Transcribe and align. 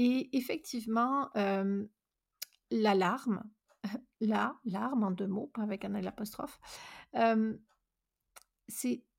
et 0.00 0.36
effectivement, 0.36 1.28
hem, 1.34 1.88
l'alarme, 2.70 3.42
la 4.20 4.56
larme 4.64 5.02
en 5.02 5.10
2 5.10 5.26
mots, 5.26 5.50
pas 5.52 5.62
avec 5.62 5.84
un 5.84 5.92
apostrophe, 6.04 6.60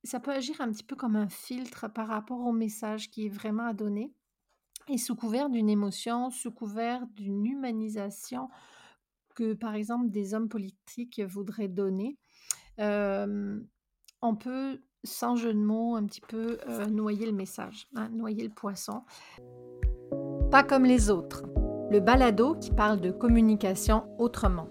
ça 0.04 0.20
peut 0.22 0.32
agir 0.32 0.62
un 0.62 0.72
petit 0.72 0.86
peu 0.86 0.96
comme 0.96 1.18
un 1.18 1.28
filtre 1.28 1.90
par 1.90 2.08
rapport 2.08 2.40
au 2.40 2.54
message 2.54 3.12
qui 3.12 3.26
est 3.26 3.30
vraiment 3.30 3.66
à 3.66 3.74
donner 3.74 4.14
et 4.88 4.98
sous 4.98 5.18
couvert 5.18 5.50
d'une 5.50 5.70
émotion, 5.70 6.32
sous 6.32 6.52
couvert 6.52 7.06
d'une 7.08 7.46
humanisation 7.46 8.48
que, 9.36 9.54
par 9.54 9.76
exemple, 9.76 10.10
des 10.10 10.34
hommes 10.34 10.48
politiques 10.48 11.20
voudraient 11.20 11.68
donner, 11.68 12.18
on 12.78 14.36
peut, 14.40 14.82
sans 15.04 15.36
jeu 15.36 15.54
de 15.54 15.60
mots, 15.60 15.98
un 15.98 16.06
petit 16.06 16.22
peu, 16.22 16.58
noyer 16.90 17.26
le 17.26 17.34
message, 17.34 17.90
hein, 17.96 18.08
noyer 18.10 18.44
le 18.44 18.54
poisson. 18.54 19.04
Pas 20.52 20.64
comme 20.64 20.84
les 20.84 21.12
autres, 21.12 21.44
le 21.92 22.00
balado 22.00 22.56
qui 22.56 22.72
parle 22.72 23.00
de 23.00 23.12
communication 23.12 24.06
autrement. 24.18 24.68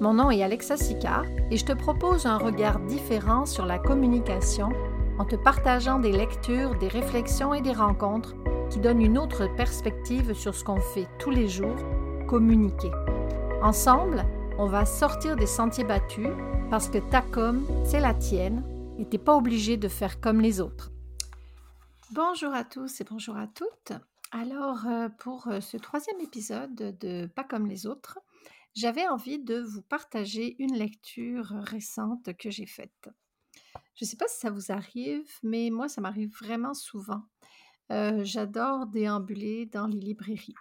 Mon 0.00 0.14
nom 0.14 0.30
est 0.30 0.42
Alexa 0.42 0.78
Sicard 0.78 1.26
et 1.50 1.58
je 1.58 1.66
te 1.66 1.74
propose 1.74 2.24
un 2.24 2.38
regard 2.38 2.80
différent 2.80 3.44
sur 3.44 3.66
la 3.66 3.78
communication 3.78 4.70
en 5.18 5.26
te 5.26 5.36
partageant 5.36 5.98
des 5.98 6.12
lectures, 6.12 6.78
des 6.78 6.88
réflexions 6.88 7.52
et 7.52 7.60
des 7.60 7.74
rencontres 7.74 8.34
qui 8.70 8.80
donnent 8.80 9.02
une 9.02 9.18
autre 9.18 9.54
perspective 9.54 10.32
sur 10.32 10.54
ce 10.54 10.64
qu'on 10.64 10.80
fait 10.80 11.06
tous 11.18 11.30
les 11.30 11.46
jours, 11.46 11.76
communiquer. 12.26 12.90
Ensemble, 13.62 14.24
on 14.56 14.66
va 14.66 14.86
sortir 14.86 15.36
des 15.36 15.46
sentiers 15.46 15.84
battus 15.84 16.30
parce 16.70 16.88
que 16.88 16.98
ta 17.10 17.20
com, 17.20 17.66
c'est 17.84 18.00
la 18.00 18.14
tienne 18.14 18.64
et 18.98 19.04
t'es 19.04 19.18
pas 19.18 19.36
obligé 19.36 19.76
de 19.76 19.88
faire 19.88 20.22
comme 20.22 20.40
les 20.40 20.62
autres. 20.62 20.90
Bonjour 22.12 22.54
à 22.54 22.64
tous 22.64 22.98
et 23.02 23.04
bonjour 23.04 23.36
à 23.36 23.46
toutes. 23.46 23.92
Alors, 24.34 24.86
euh, 24.86 25.10
pour 25.10 25.46
euh, 25.48 25.60
ce 25.60 25.76
troisième 25.76 26.18
épisode 26.20 26.74
de 26.74 27.26
Pas 27.26 27.44
comme 27.44 27.66
les 27.66 27.86
autres, 27.86 28.18
j'avais 28.74 29.06
envie 29.06 29.38
de 29.38 29.60
vous 29.60 29.82
partager 29.82 30.56
une 30.58 30.74
lecture 30.74 31.48
récente 31.48 32.34
que 32.38 32.50
j'ai 32.50 32.64
faite. 32.64 33.10
Je 33.94 34.06
ne 34.06 34.08
sais 34.08 34.16
pas 34.16 34.28
si 34.28 34.40
ça 34.40 34.48
vous 34.48 34.72
arrive, 34.72 35.30
mais 35.42 35.68
moi, 35.68 35.86
ça 35.86 36.00
m'arrive 36.00 36.34
vraiment 36.40 36.72
souvent. 36.72 37.20
Euh, 37.90 38.24
j'adore 38.24 38.86
déambuler 38.86 39.66
dans 39.66 39.86
les 39.86 40.00
librairies. 40.00 40.54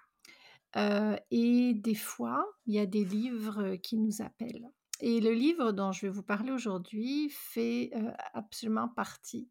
Et 1.31 1.73
des 1.73 1.95
fois, 1.95 2.45
il 2.65 2.73
y 2.73 2.79
a 2.79 2.85
des 2.85 3.05
livres 3.05 3.75
qui 3.75 3.97
nous 3.97 4.21
appellent. 4.21 4.69
Et 4.99 5.21
le 5.21 5.31
livre 5.31 5.71
dont 5.71 5.93
je 5.93 6.05
vais 6.05 6.11
vous 6.11 6.23
parler 6.23 6.51
aujourd'hui 6.51 7.29
fait 7.29 7.91
absolument 8.33 8.87
partie 8.87 9.49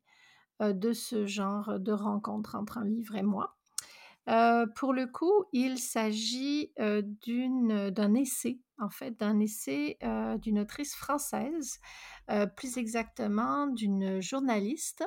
de 0.60 0.92
ce 0.94 1.27
genre 1.27 1.78
de 1.78 1.92
rencontre 1.92 2.55
entre 2.55 2.78
un 2.78 2.84
livre 2.84 3.16
et 3.16 3.22
moi. 3.22 3.59
Pour 4.26 4.92
le 4.92 5.06
coup, 5.06 5.44
il 5.52 5.78
s'agit 5.78 6.72
d'un 6.76 8.14
essai, 8.14 8.60
en 8.78 8.90
fait, 8.90 9.18
d'un 9.18 9.40
essai 9.40 9.98
d'une 10.40 10.60
autrice 10.60 10.94
française, 10.94 11.80
plus 12.56 12.77
exactement 12.77 13.66
d'une 13.66 14.20
journaliste 14.20 15.04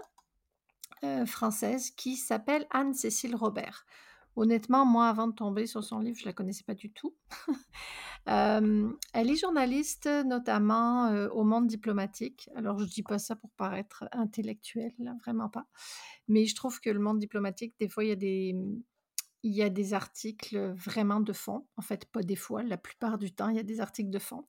française 1.25 1.91
qui 1.91 2.15
s'appelle 2.15 2.65
Anne-Cécile 2.71 3.35
Robert. 3.35 3.85
Honnêtement, 4.35 4.83
moi, 4.83 5.09
avant 5.09 5.27
de 5.27 5.33
tomber 5.33 5.67
sur 5.67 5.83
son 5.83 5.99
livre, 5.99 6.17
je 6.17 6.23
ne 6.23 6.29
la 6.29 6.33
connaissais 6.33 6.63
pas 6.63 6.73
du 6.73 6.91
tout. 6.91 7.15
elle 8.25 9.29
est 9.29 9.35
journaliste 9.35 10.09
notamment 10.25 11.09
au 11.33 11.43
monde 11.43 11.67
diplomatique. 11.67 12.49
Alors, 12.55 12.79
je 12.79 12.85
ne 12.85 12.89
dis 12.89 13.03
pas 13.03 13.19
ça 13.19 13.35
pour 13.35 13.51
paraître 13.51 14.05
intellectuelle, 14.11 14.95
vraiment 15.23 15.49
pas. 15.49 15.67
Mais 16.27 16.45
je 16.45 16.55
trouve 16.55 16.79
que 16.79 16.89
le 16.89 16.99
monde 16.99 17.19
diplomatique, 17.19 17.75
des 17.79 17.89
fois, 17.89 18.03
il 18.05 18.09
y 18.09 18.13
a 18.13 18.15
des, 18.15 18.55
il 19.43 19.53
y 19.53 19.61
a 19.61 19.69
des 19.69 19.93
articles 19.93 20.73
vraiment 20.77 21.19
de 21.19 21.33
fond. 21.33 21.67
En 21.77 21.81
fait, 21.81 22.05
pas 22.05 22.23
des 22.23 22.35
fois, 22.37 22.63
la 22.63 22.77
plupart 22.77 23.17
du 23.17 23.33
temps, 23.33 23.49
il 23.49 23.57
y 23.57 23.59
a 23.59 23.63
des 23.63 23.81
articles 23.81 24.09
de 24.09 24.19
fond. 24.19 24.47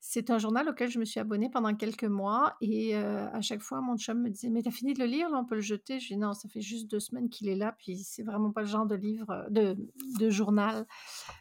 C'est 0.00 0.30
un 0.30 0.38
journal 0.38 0.68
auquel 0.68 0.90
je 0.90 1.00
me 1.00 1.04
suis 1.04 1.18
abonnée 1.18 1.50
pendant 1.50 1.74
quelques 1.74 2.04
mois 2.04 2.56
et 2.60 2.94
à 2.94 3.40
chaque 3.40 3.62
fois, 3.62 3.80
mon 3.80 3.96
chum 3.96 4.22
me 4.22 4.30
disait: 4.30 4.48
«Mais 4.48 4.62
t'as 4.62 4.70
fini 4.70 4.94
de 4.94 5.00
le 5.00 5.06
lire, 5.06 5.28
là, 5.30 5.38
on 5.38 5.44
peut 5.44 5.56
le 5.56 5.60
jeter?» 5.60 5.98
je 5.98 6.08
dis: 6.08 6.16
«Non, 6.16 6.34
ça 6.34 6.48
fait 6.48 6.60
juste 6.60 6.88
deux 6.88 7.00
semaines 7.00 7.28
qu'il 7.28 7.48
est 7.48 7.56
là, 7.56 7.74
puis 7.76 7.98
c'est 8.04 8.22
vraiment 8.22 8.52
pas 8.52 8.60
le 8.60 8.68
genre 8.68 8.86
de 8.86 8.94
livre, 8.94 9.46
de 9.50 9.76
de 10.20 10.30
journal 10.30 10.86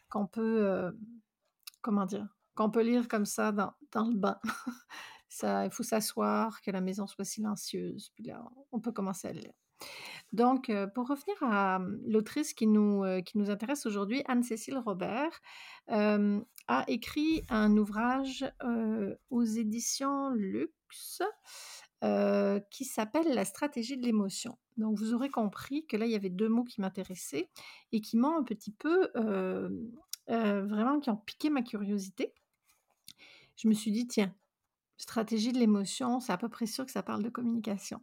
qu'on 0.09 0.25
peut, 0.25 0.91
comment 1.81 2.05
dire? 2.05 2.27
Qu'on 2.55 2.71
peut 2.71 2.81
lire 2.81 3.07
comme 3.07 3.25
ça 3.25 3.51
dans 3.51 3.73
dans 3.91 4.07
le 4.07 4.15
bain. 4.15 4.39
Ça 5.29 5.65
il 5.65 5.71
faut 5.71 5.83
s'asseoir, 5.83 6.61
que 6.61 6.71
la 6.71 6.81
maison 6.81 7.05
soit 7.05 7.25
silencieuse, 7.25 8.11
puis 8.15 8.23
là, 8.23 8.43
on 8.71 8.79
peut 8.79 8.93
commencer 8.93 9.27
à 9.27 9.33
lire. 9.33 9.53
Donc, 10.33 10.71
pour 10.93 11.07
revenir 11.07 11.35
à, 11.41 11.79
mmh, 11.79 12.01
l'autrice 12.07 12.53
qui 12.53 12.67
nous, 12.67 13.03
qui 13.25 13.37
nous 13.37 13.49
intéresse 13.49 13.85
aujourd'hui, 13.85 14.23
Anne-Cécile 14.27 14.77
Robert, 14.77 15.39
a 15.87 16.83
écrit 16.87 17.43
un 17.49 17.75
ouvrage, 17.77 18.45
aux 19.29 19.43
éditions 19.43 20.29
Luxe, 20.31 21.21
qui 22.69 22.85
s'appelle 22.85 23.33
«La 23.33 23.45
stratégie 23.45 23.97
de 23.97 24.03
l'émotion». 24.03 24.57
Donc 24.75 24.99
vous 24.99 25.13
aurez 25.13 25.29
compris 25.29 25.87
que 25.87 25.97
là, 25.97 26.05
il 26.05 26.11
y 26.11 26.15
avait 26.15 26.29
deux 26.29 26.49
mots 26.49 26.63
qui 26.63 26.81
m'intéressaient 26.81 27.49
et 27.91 28.01
qui 28.01 28.17
m'ont 28.17 28.37
un 28.37 28.43
petit 28.43 28.71
peu, 28.71 29.09
vraiment 30.27 30.99
qui 30.99 31.09
ont 31.09 31.17
piqué 31.17 31.49
ma 31.49 31.61
curiosité. 31.61 32.33
Je 33.55 33.67
me 33.67 33.73
suis 33.73 33.91
dit: 33.91 34.07
«Tiens, 34.07 34.35
Stratégie 34.97 35.51
de 35.51 35.59
l'émotion, 35.59 36.19
c'est 36.19 36.31
à 36.31 36.37
peu 36.37 36.49
près 36.49 36.65
sûr 36.65 36.85
que 36.85 36.91
ça 36.91 37.03
parle 37.03 37.23
de 37.23 37.29
communication. 37.29 38.01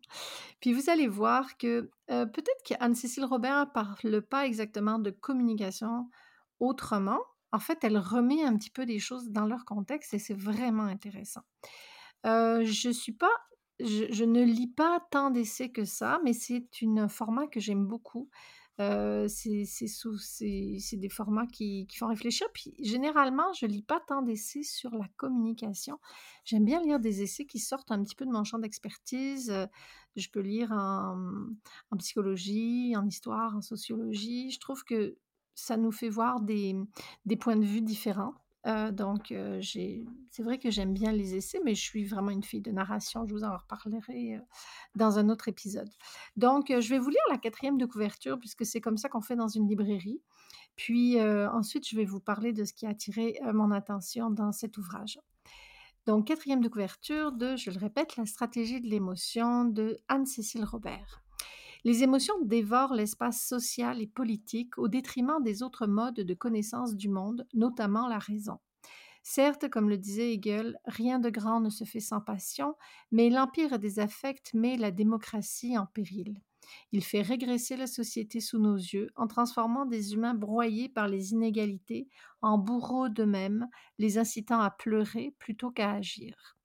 Puis 0.61 0.73
vous 0.73 0.91
allez 0.91 1.09
voir 1.09 1.57
que 1.57 1.91
euh, 2.11 2.27
peut-être 2.27 2.63
qu'Anne-Cécile 2.65 3.25
Robert 3.25 3.67
ne 3.67 3.71
parle 3.71 4.23
pas 4.23 4.47
exactement 4.47 4.99
de 4.99 5.11
communication 5.11 6.09
autrement. 6.61 7.21
En 7.53 7.59
fait, 7.59 7.83
elle 7.83 7.99
remet 7.99 8.45
un 8.45 8.57
petit 8.57 8.71
peu 8.71 8.87
des 8.87 8.99
choses 8.99 9.31
dans 9.31 9.47
leur 9.47 9.65
contexte 9.65 10.15
et 10.15 10.19
c'est 10.19 10.39
vraiment 10.39 10.85
intéressant. 10.85 11.43
Euh, 12.27 12.65
je 12.65 12.91
suis 12.91 13.13
pas, 13.13 13.31
je, 13.81 14.07
je 14.11 14.25
ne 14.25 14.43
lis 14.43 14.69
pas 14.69 15.01
tant 15.11 15.31
d'essais 15.31 15.71
que 15.71 15.85
ça, 15.85 16.21
mais 16.25 16.33
c'est 16.33 16.69
un 16.83 17.09
format 17.09 17.47
que 17.47 17.61
j'aime 17.61 17.87
beaucoup 17.87 18.31
c'est 18.79 20.97
des 20.97 21.09
formats 21.09 21.47
qui, 21.47 21.87
qui, 21.87 21.97
font 21.97 22.09
réfléchir. 22.09 22.47
Puis 22.53 22.75
généralement, 22.81 23.53
je 23.53 23.67
lis 23.67 23.83
pas 23.83 24.01
tant 24.01 24.23
d'essais 24.23 24.63
sur 24.63 24.95
la 24.95 25.07
communication. 25.17 25.99
J'aime 26.45 26.65
bien 26.65 26.83
lire 26.83 27.01
des 27.01 27.23
essais 27.23 27.47
qui 27.47 27.59
sortent 27.59 27.91
un 27.91 28.03
petit 28.03 28.15
peu 28.15 28.27
de 28.27 28.31
mon 28.31 28.45
champ 28.45 28.59
d'expertise. 28.59 29.53
Je 30.17 30.29
peux 30.31 30.41
lire 30.41 30.73
en, 30.73 31.17
en, 31.91 31.97
psychologie, 31.97 32.95
en 32.97 33.07
histoire, 33.07 33.57
en 33.57 33.61
sociologie. 33.61 34.51
Je 34.51 34.61
trouve 34.61 34.85
que 34.85 35.17
ça 35.55 35.77
nous 35.77 35.93
fait 35.93 36.09
voir 36.09 36.41
des, 36.41 36.77
des 37.25 37.37
points 37.37 37.57
de 37.57 37.65
vue 37.65 37.83
différents. 37.83 38.35
Donc, 38.93 39.35
c'est 39.61 40.43
vrai 40.43 40.59
que 40.59 40.71
j'aime 40.71 40.95
bien 40.95 41.13
les 41.13 41.35
essais, 41.35 41.61
mais 41.65 41.75
je 41.75 41.83
suis 41.83 42.05
vraiment 42.05 42.31
une 42.31 42.43
fille 42.43 42.63
de 42.63 42.71
narration. 42.71 43.27
Je 43.27 43.35
vous 43.35 43.45
en 43.45 43.57
reparlerai 43.57 44.41
dans 44.95 45.19
un 45.19 45.29
autre 45.29 45.49
épisode. 45.49 45.91
Donc, 46.37 46.67
je 46.69 46.89
vais 46.89 46.99
vous 46.99 47.11
lire 47.11 47.21
la 47.31 47.39
quatrième 47.39 47.77
de 47.77 47.87
couverture, 47.87 48.39
puisque 48.39 48.65
c'est 48.65 48.81
comme 48.81 48.97
ça 48.97 49.09
qu'on 49.09 49.21
fait 49.21 49.37
dans 49.37 49.49
une 49.49 49.69
librairie. 49.69 50.23
Puis 50.77 51.21
ensuite, 51.21 51.89
je 51.89 51.97
vais 51.97 52.05
vous 52.05 52.21
parler 52.21 52.53
de 52.53 52.65
ce 52.65 52.73
qui 52.73 52.87
a 52.87 52.91
attiré 52.91 53.39
mon 53.53 53.71
attention 53.71 54.31
dans 54.31 54.53
cet 54.53 54.79
ouvrage. 54.79 55.19
Donc, 56.07 56.27
quatrième 56.27 56.61
de 56.61 56.69
couverture 56.69 57.33
de, 57.33 57.57
je 57.57 57.71
le 57.71 57.79
répète, 57.79 58.17
La 58.17 58.27
stratégie 58.27 58.81
de 58.81 58.89
l'émotion 58.89 59.65
de 59.65 59.99
Anne-Cécile 60.09 60.65
Robert. 60.65 61.24
Les 61.85 62.03
émotions 62.03 62.41
dévorent 62.43 62.95
l'espace 62.95 63.47
social 63.47 64.01
et 64.01 64.07
politique 64.07 64.79
au 64.79 64.89
détriment 64.89 65.43
des 65.43 65.63
autres 65.63 65.87
modes 65.87 66.21
de 66.21 66.35
connaissance 66.35 66.97
du 66.97 67.11
monde, 67.11 67.47
notamment 67.53 68.09
la 68.09 68.19
raison. 68.19 68.59
Certes, 69.23 69.69
comme 69.69 69.91
le 69.91 69.99
disait 69.99 70.33
Hegel, 70.33 70.79
rien 70.87 71.19
de 71.19 71.29
grand 71.29 71.61
ne 71.61 71.71
se 71.71 71.85
fait 71.85 72.01
sans 72.01 72.21
passion, 72.21 72.75
mais 73.11 73.29
l'empire 73.29 73.79
des 73.79 73.99
affects 73.99 74.53
met 74.55 74.77
la 74.77 74.91
démocratie 74.91 75.77
en 75.77 75.87
péril. 75.87 76.41
Il 76.93 77.05
fait 77.05 77.23
régresser 77.23 77.77
la 77.77 77.87
société 77.87 78.41
sous 78.41 78.59
nos 78.59 78.77
yeux 78.77 79.11
en 79.17 79.27
transformant 79.27 79.85
des 79.85 80.15
humains 80.15 80.35
broyés 80.35 80.89
par 80.89 81.09
les 81.09 81.33
inégalités 81.33 82.09
en 82.41 82.57
bourreaux 82.57 83.11
d'eux-mêmes, 83.11 83.69
les 83.99 84.17
incitant 84.17 84.61
à 84.61 84.71
pleurer 84.71 85.35
plutôt 85.39 85.71
qu'à 85.71 85.93
agir. 85.93 86.57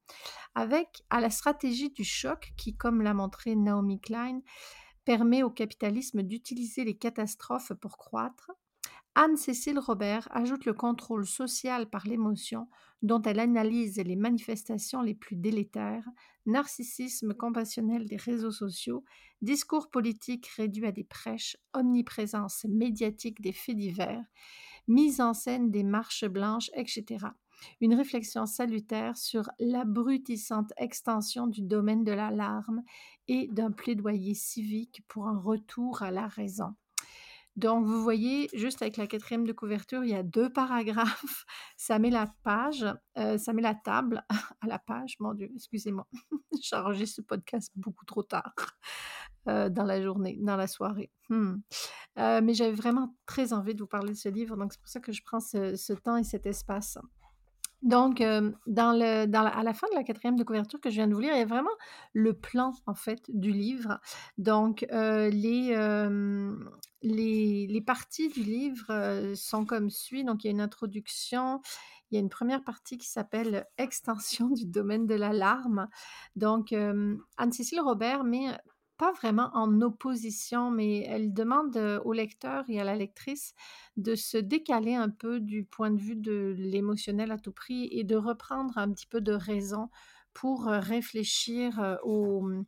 Avec 0.55 1.03
à 1.09 1.19
la 1.19 1.29
stratégie 1.29 1.91
du 1.91 2.03
choc 2.03 2.53
qui, 2.57 2.75
comme 2.75 3.01
l'a 3.01 3.13
montré 3.13 3.55
Naomi 3.55 3.99
Klein, 4.01 4.41
permet 5.09 5.41
au 5.41 5.49
capitalisme 5.49 6.21
d'utiliser 6.21 6.83
les 6.83 6.95
catastrophes 6.95 7.73
pour 7.81 7.97
croître, 7.97 8.51
Anne-Cécile 9.15 9.79
Robert 9.79 10.27
ajoute 10.29 10.65
le 10.65 10.73
contrôle 10.75 11.25
social 11.25 11.89
par 11.89 12.05
l'émotion 12.05 12.69
dont 13.01 13.19
elle 13.23 13.39
analyse 13.39 13.97
les 13.97 14.15
manifestations 14.15 15.01
les 15.01 15.15
plus 15.15 15.35
délétères, 15.35 16.07
narcissisme 16.45 17.33
compassionnel 17.33 18.05
des 18.05 18.17
réseaux 18.17 18.51
sociaux, 18.51 19.03
discours 19.41 19.89
politique 19.89 20.45
réduit 20.45 20.85
à 20.85 20.91
des 20.91 21.05
prêches, 21.05 21.57
omniprésence 21.73 22.67
médiatique 22.69 23.41
des 23.41 23.51
faits 23.51 23.77
divers, 23.77 24.23
mise 24.87 25.21
en 25.21 25.33
scène 25.33 25.71
des 25.71 25.83
marches 25.83 26.25
blanches, 26.25 26.69
etc. 26.75 27.25
Une 27.81 27.93
réflexion 27.93 28.45
salutaire 28.45 29.17
sur 29.17 29.49
l'abrutissante 29.59 30.71
extension 30.77 31.47
du 31.47 31.61
domaine 31.61 32.03
de 32.03 32.11
l'alarme 32.11 32.83
et 33.27 33.47
d'un 33.47 33.71
plaidoyer 33.71 34.33
civique 34.33 35.03
pour 35.07 35.27
un 35.27 35.39
retour 35.39 36.01
à 36.03 36.11
la 36.11 36.27
raison. 36.27 36.75
Donc 37.59 37.85
vous 37.85 38.01
voyez, 38.01 38.47
juste 38.53 38.81
avec 38.81 38.95
la 38.95 39.05
4e 39.05 39.45
de 39.45 39.51
couverture, 39.51 40.05
il 40.05 40.11
y 40.11 40.15
a 40.15 40.23
2 40.23 40.49
paragraphes, 40.49 41.45
ça 41.77 41.99
met 41.99 42.09
la 42.09 42.33
page, 42.43 42.85
heu, 43.17 43.37
ça 43.37 43.51
met 43.51 43.61
la 43.61 43.75
table 43.75 44.23
à 44.61 44.67
la 44.67 44.79
page, 44.79 45.17
mon 45.19 45.33
Dieu, 45.33 45.51
excusez-moi. 45.53 46.07
J'enregistre 46.63 47.17
ce 47.17 47.21
podcast 47.21 47.71
beaucoup 47.75 48.05
trop 48.05 48.23
tard, 48.23 48.53
heu, 49.49 49.69
dans 49.69 49.83
la 49.83 50.01
journée, 50.01 50.37
dans 50.41 50.55
la 50.55 50.67
soirée. 50.67 51.11
Mmh. 51.29 51.55
Heu, 52.19 52.41
mais 52.41 52.53
j'avais 52.53 52.71
vraiment 52.71 53.15
très 53.25 53.51
envie 53.51 53.75
de 53.75 53.81
vous 53.81 53.87
parler 53.87 54.13
de 54.13 54.17
ce 54.17 54.29
livre, 54.29 54.55
donc 54.55 54.71
c'est 54.71 54.79
pour 54.79 54.89
ça 54.89 55.01
que 55.01 55.11
je 55.11 55.21
prends 55.23 55.41
ce 55.41 55.93
temps 55.93 56.15
et 56.15 56.23
cet 56.23 56.45
espace. 56.45 56.97
Donc, 57.81 58.19
dans 58.19 58.91
le 58.91 59.25
dans 59.25 59.45
à 59.45 59.63
la 59.63 59.73
fin 59.73 59.87
de 59.91 59.95
la 59.95 60.03
4e 60.03 60.35
de 60.35 60.43
couverture 60.43 60.79
que 60.81 60.89
je 60.89 60.95
viens 60.95 61.07
de 61.07 61.13
vous 61.13 61.21
lire, 61.21 61.33
il 61.33 61.39
y 61.39 61.41
a 61.41 61.45
vraiment 61.45 61.69
le 62.13 62.33
plan, 62.33 62.73
en 62.85 62.95
fait, 62.95 63.21
du 63.29 63.51
livre. 63.51 63.99
Donc, 64.37 64.85
les, 64.91 65.75
les 67.01 67.67
les 67.67 67.81
parties 67.81 68.29
du 68.29 68.43
livre, 68.43 69.33
sont 69.35 69.65
comme 69.65 69.89
suit. 69.89 70.23
Donc 70.23 70.43
il 70.43 70.47
y 70.47 70.49
a 70.49 70.51
une 70.51 70.61
introduction, 70.61 71.61
il 72.11 72.15
y 72.15 72.17
a 72.17 72.21
une 72.21 72.29
première 72.29 72.63
partie 72.63 72.97
qui 72.97 73.07
s'appelle 73.07 73.65
«Extension 73.77 74.49
du 74.49 74.65
domaine 74.65 75.05
de 75.05 75.15
l'alarme». 75.15 75.87
Donc, 76.35 76.73
Anne-Cécile 77.37 77.81
Robert 77.81 78.23
met, 78.23 78.47
pas 78.99 79.13
vraiment 79.13 79.49
en 79.53 79.81
opposition, 79.81 80.71
mais 80.71 81.03
elle 81.07 81.33
demande, 81.33 81.77
au 82.03 82.11
lecteur 82.11 82.65
et 82.67 82.81
à 82.81 82.83
la 82.83 82.97
lectrice 82.97 83.55
de 83.95 84.13
se 84.13 84.37
décaler 84.37 84.93
un 84.93 85.09
peu 85.09 85.39
du 85.39 85.63
point 85.63 85.89
de 85.89 85.99
vue 85.99 86.17
de 86.17 86.53
l'émotionnel 86.57 87.31
à 87.31 87.37
tout 87.37 87.53
prix 87.53 87.87
et 87.91 88.03
de 88.03 88.17
reprendre 88.17 88.77
un 88.77 88.91
petit 88.91 89.07
peu 89.07 89.21
de 89.21 89.31
raison 89.31 89.89
pour, 90.33 90.65
réfléchir, 90.65 91.97
mmh, 92.05 92.63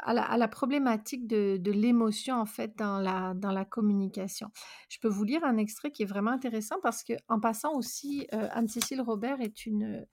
à 0.00 0.36
la 0.36 0.48
problématique 0.48 1.28
de 1.28 1.70
l'émotion, 1.70 2.34
en 2.36 2.46
fait, 2.46 2.76
dans 2.76 2.98
la 2.98 3.64
communication. 3.64 4.50
Je 4.88 4.98
peux 4.98 5.08
vous 5.08 5.24
lire 5.24 5.44
un 5.44 5.56
extrait 5.56 5.92
qui 5.92 6.02
est 6.02 6.06
vraiment 6.06 6.32
intéressant 6.32 6.76
parce 6.82 7.04
qu'en 7.04 7.38
passant 7.38 7.74
aussi, 7.74 8.26
heu, 8.34 8.48
Anne-Cécile 8.50 9.00
Robert 9.00 9.40
est 9.40 9.66
une, 9.66 10.04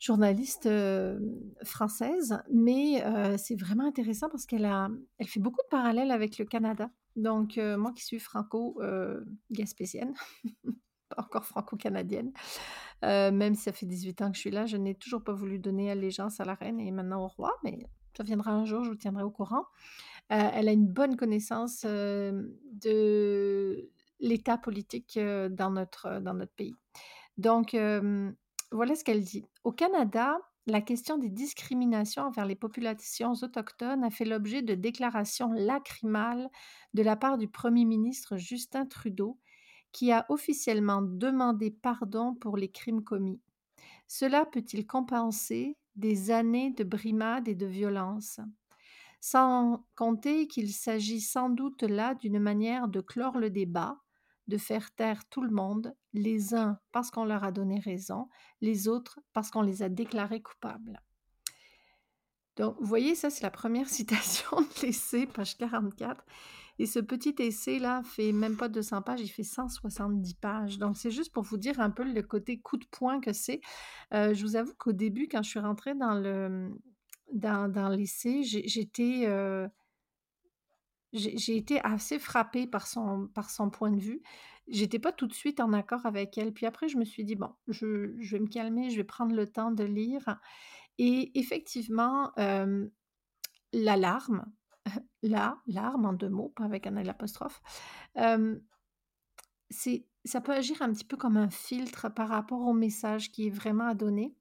journaliste, 0.00 0.66
hem, 0.66 1.20
française, 1.64 2.42
mais 2.52 3.04
heu, 3.06 3.36
c'est 3.38 3.54
vraiment 3.54 3.86
intéressant 3.86 4.28
parce 4.30 4.46
qu'elle 4.46 4.64
a 4.64 4.88
elle 5.18 5.28
fait 5.28 5.38
beaucoup 5.40 5.62
de 5.62 5.68
parallèles 5.70 6.10
avec 6.10 6.38
le 6.38 6.44
Canada. 6.46 6.90
Donc 7.16 7.58
heu, 7.58 7.76
moi 7.76 7.92
qui 7.92 8.04
suis 8.04 8.18
franco, 8.18 8.80
heu, 8.82 9.24
gaspésienne, 9.52 10.14
pas 11.10 11.22
encore 11.22 11.44
franco-canadienne, 11.44 12.32
même 13.02 13.54
si 13.54 13.62
ça 13.62 13.72
fait 13.72 13.86
18 13.86 14.22
ans 14.22 14.30
que 14.30 14.36
je 14.36 14.40
suis 14.40 14.50
là, 14.50 14.66
je 14.66 14.76
n'ai 14.76 14.94
toujours 14.94 15.22
pas 15.24 15.32
voulu 15.34 15.58
donner 15.58 15.90
allégeance 15.90 16.40
à 16.40 16.44
la 16.44 16.54
reine 16.54 16.80
et 16.80 16.90
maintenant 16.92 17.24
au 17.24 17.28
roi, 17.28 17.52
mais 17.64 17.78
ça 18.16 18.24
viendra 18.24 18.52
un 18.52 18.64
jour, 18.64 18.84
je 18.84 18.90
vous 18.90 18.96
tiendrai 18.96 19.22
au 19.22 19.30
courant. 19.30 19.64
Elle 20.28 20.68
a 20.68 20.72
une 20.72 20.86
bonne 20.86 21.16
connaissance, 21.16 21.84
de 21.84 23.90
l'état 24.20 24.58
politique, 24.58 25.18
dans 25.50 25.70
notre, 25.70 26.20
dans 26.20 26.34
notre 26.34 26.52
pays. 26.54 26.74
Donc, 27.38 27.74
voilà 28.72 28.94
ce 28.94 29.04
qu'elle 29.04 29.24
dit. 29.24 29.44
Au 29.64 29.72
Canada, 29.72 30.38
la 30.66 30.80
question 30.80 31.18
des 31.18 31.30
discriminations 31.30 32.22
envers 32.22 32.46
les 32.46 32.54
populations 32.54 33.32
autochtones 33.32 34.04
a 34.04 34.10
fait 34.10 34.24
l'objet 34.24 34.62
de 34.62 34.74
déclarations 34.74 35.52
lacrymales 35.52 36.48
de 36.94 37.02
la 37.02 37.16
part 37.16 37.38
du 37.38 37.48
Premier 37.48 37.84
ministre 37.84 38.36
Justin 38.36 38.86
Trudeau, 38.86 39.38
qui 39.92 40.12
a 40.12 40.26
officiellement 40.28 41.02
demandé 41.02 41.70
pardon 41.70 42.34
pour 42.34 42.56
les 42.56 42.70
crimes 42.70 43.02
commis. 43.02 43.40
Cela 44.06 44.44
peut-il 44.44 44.86
compenser 44.86 45.76
des 45.96 46.30
années 46.30 46.70
de 46.70 46.84
brimades 46.84 47.48
et 47.48 47.54
de 47.54 47.66
violence 47.66 48.38
Sans 49.20 49.84
compter 49.96 50.46
qu'il 50.46 50.72
s'agit 50.72 51.20
sans 51.20 51.48
doute 51.48 51.82
là 51.82 52.14
d'une 52.14 52.38
manière 52.38 52.86
de 52.86 53.00
clore 53.00 53.38
le 53.38 53.50
débat, 53.50 53.98
de 54.50 54.58
faire 54.58 54.94
taire 54.94 55.26
tout 55.30 55.42
le 55.42 55.50
monde, 55.50 55.94
les 56.12 56.54
uns 56.54 56.78
parce 56.92 57.10
qu'on 57.10 57.24
leur 57.24 57.44
a 57.44 57.52
donné 57.52 57.80
raison, 57.80 58.28
les 58.60 58.88
autres 58.88 59.18
parce 59.32 59.50
qu'on 59.50 59.62
les 59.62 59.82
a 59.82 59.88
déclarés 59.88 60.42
coupables. 60.42 61.00
Donc, 62.56 62.76
vous 62.78 62.86
voyez, 62.86 63.14
ça, 63.14 63.30
c'est 63.30 63.42
la 63.42 63.50
première 63.50 63.88
citation 63.98 64.60
de 64.60 64.86
l'essai, 64.86 65.26
page 65.26 65.56
44. 65.56 66.22
Et 66.78 66.86
ce 66.86 66.98
petit 66.98 67.34
essai-là 67.38 68.02
fait 68.02 68.32
même 68.32 68.56
pas 68.56 68.68
200 68.68 69.02
pages, 69.02 69.20
il 69.20 69.28
fait 69.28 69.42
170 69.42 70.34
pages. 70.34 70.78
Donc, 70.78 70.96
c'est 70.96 71.10
juste 71.10 71.32
pour 71.32 71.42
vous 71.42 71.58
dire 71.58 71.78
un 71.78 71.90
peu 71.90 72.04
le 72.04 72.22
côté 72.22 72.58
coup 72.58 72.76
de 72.78 72.86
poing 72.90 73.20
que 73.20 73.32
c'est. 73.32 73.60
Heu, 74.14 74.34
je 74.34 74.42
vous 74.42 74.56
avoue 74.56 74.74
qu'au 74.78 74.92
début, 74.92 75.28
quand 75.30 75.42
je 75.42 75.50
suis 75.50 75.60
rentrée 75.60 75.94
dans 75.94 76.14
le, 76.14 76.70
dans 77.32 77.70
dans 77.70 77.88
l'essai, 77.88 78.42
j'étais, 78.42 79.26
heu, 79.26 79.68
j'ai 81.12 81.56
été 81.56 81.80
assez 81.84 82.18
frappée 82.18 82.66
par 82.66 82.86
son 82.86 83.28
par 83.34 83.50
son 83.50 83.70
point 83.70 83.90
de 83.90 84.00
vue. 84.00 84.22
J'étais 84.68 84.98
pas 84.98 85.12
tout 85.12 85.26
de 85.26 85.34
suite 85.34 85.60
en 85.60 85.72
accord 85.72 86.06
avec 86.06 86.38
elle. 86.38 86.52
Puis 86.52 86.66
après, 86.66 86.88
je 86.88 86.96
me 86.96 87.04
suis 87.04 87.24
dit: 87.24 87.34
«Bon, 87.34 87.50
je 87.68 87.86
vais 87.86 88.38
me 88.38 88.46
calmer, 88.46 88.90
je 88.90 88.96
vais 88.96 89.04
prendre 89.04 89.34
le 89.34 89.46
temps 89.46 89.72
de 89.72 89.84
lire» 89.84 90.38
et 90.98 91.38
effectivement, 91.38 92.30
hem, 92.36 92.90
l'alarme, 93.72 94.44
la 95.22 95.58
larme 95.66 96.06
en 96.06 96.12
2 96.12 96.28
mots, 96.28 96.52
pas 96.54 96.64
avec 96.64 96.86
un 96.86 96.96
apostrophe, 97.06 97.62
c'est 99.70 100.06
ça 100.26 100.40
peut 100.40 100.52
agir 100.52 100.82
un 100.82 100.92
petit 100.92 101.04
peu 101.04 101.16
comme 101.16 101.38
un 101.38 101.48
filtre 101.48 102.12
par 102.12 102.28
rapport 102.28 102.60
au 102.60 102.74
message 102.74 103.32
qui 103.32 103.46
est 103.46 103.50
vraiment 103.50 103.86
à 103.86 103.94
donner 103.94 104.34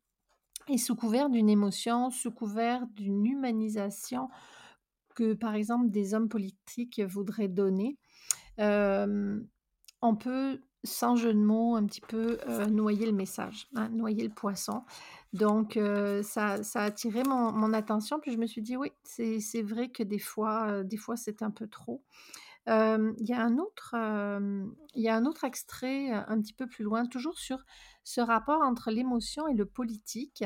et 0.68 0.78
sous 0.78 0.96
couvert 0.96 1.30
d'une 1.30 1.50
émotion, 1.50 2.12
sous 2.12 2.32
couvert 2.32 2.86
d'une 2.88 3.26
humanisation 3.26 4.30
par 5.40 5.56
exemple, 5.56 5.90
des 5.90 6.14
hommes 6.14 6.30
politiques 6.30 7.02
voudraient 7.02 7.48
donner, 7.50 7.98
on 8.60 10.16
peut, 10.18 10.62
sans 10.86 11.16
jeu 11.18 11.34
de 11.34 11.40
mots, 11.40 11.76
un 11.76 11.86
petit 11.86 12.02
peu, 12.02 12.38
noyer 12.70 13.06
le 13.06 13.12
message, 13.14 13.68
hein, 13.76 13.90
noyer 13.90 14.24
le 14.28 14.34
poisson. 14.34 14.84
Donc 15.34 15.78
ça 16.24 16.64
ça 16.64 16.82
a 16.82 16.86
attiré 16.86 17.24
mon 17.24 17.74
attention, 17.74 18.20
puis 18.20 18.32
je 18.32 18.38
me 18.38 18.48
suis 18.48 18.62
dit: 18.62 18.78
«Oui, 18.78 18.92
c'est 19.04 19.62
vrai 19.64 19.90
que 19.90 20.04
des 20.04 20.20
fois, 20.20 20.84
des 20.84 20.98
fois 20.98 21.18
c'est 21.18 21.42
un 21.44 21.52
peu 21.52 21.68
trop». 21.68 22.04
Il 22.68 23.26
y 23.28 23.34
a 23.34 23.42
un 23.44 23.58
autre, 23.58 23.96
y 24.96 25.10
un 25.10 25.26
autre 25.26 25.44
extrait, 25.44 26.12
un 26.12 26.40
petit 26.42 26.54
peu 26.54 26.68
plus 26.68 26.84
loin, 26.84 27.06
toujours 27.08 27.40
sur 27.40 27.66
ce 28.04 28.22
rapport 28.22 28.62
entre 28.62 28.92
l'émotion 28.92 29.48
et 29.48 29.54
le 29.56 29.66
politique, 29.66 30.44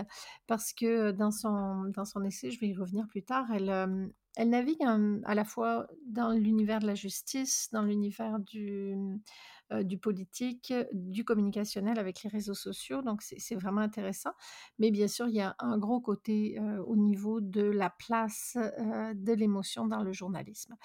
parce 0.47 0.73
que, 0.73 1.11
dans 1.11 1.31
son 1.31 1.85
dans 1.95 2.05
son 2.05 2.23
essai, 2.23 2.49
je 2.51 2.59
vais 2.59 2.67
y 2.69 2.75
revenir 2.75 3.07
plus 3.07 3.23
tard, 3.23 3.45
elle, 3.53 4.11
elle 4.35 4.49
navigue, 4.49 4.81
à 5.25 5.35
la 5.35 5.45
fois 5.45 5.87
dans 6.07 6.31
l'univers 6.31 6.79
de 6.79 6.87
la 6.87 6.95
justice, 6.95 7.69
dans 7.71 7.83
l'univers 7.83 8.39
du, 8.39 8.95
mmh, 8.95 9.83
du 9.83 9.97
politique, 9.97 10.73
du 10.91 11.23
communicationnel 11.23 11.97
avec 11.99 12.23
les 12.23 12.29
réseaux 12.29 12.53
sociaux, 12.53 13.01
donc 13.01 13.21
c'est 13.21 13.55
vraiment 13.55 13.81
intéressant. 13.81 14.31
Mais 14.79 14.91
bien 14.91 15.07
sûr, 15.07 15.27
il 15.27 15.35
y 15.35 15.41
a 15.41 15.55
un 15.59 15.77
gros 15.77 15.99
côté, 15.99 16.59
heu, 16.59 16.83
au 16.85 16.95
niveau 16.95 17.41
de 17.41 17.61
la 17.61 17.89
place, 17.89 18.57
de 18.57 19.33
l'émotion 19.33 19.87
dans 19.87 20.03
le 20.03 20.13
journalisme. 20.13 20.75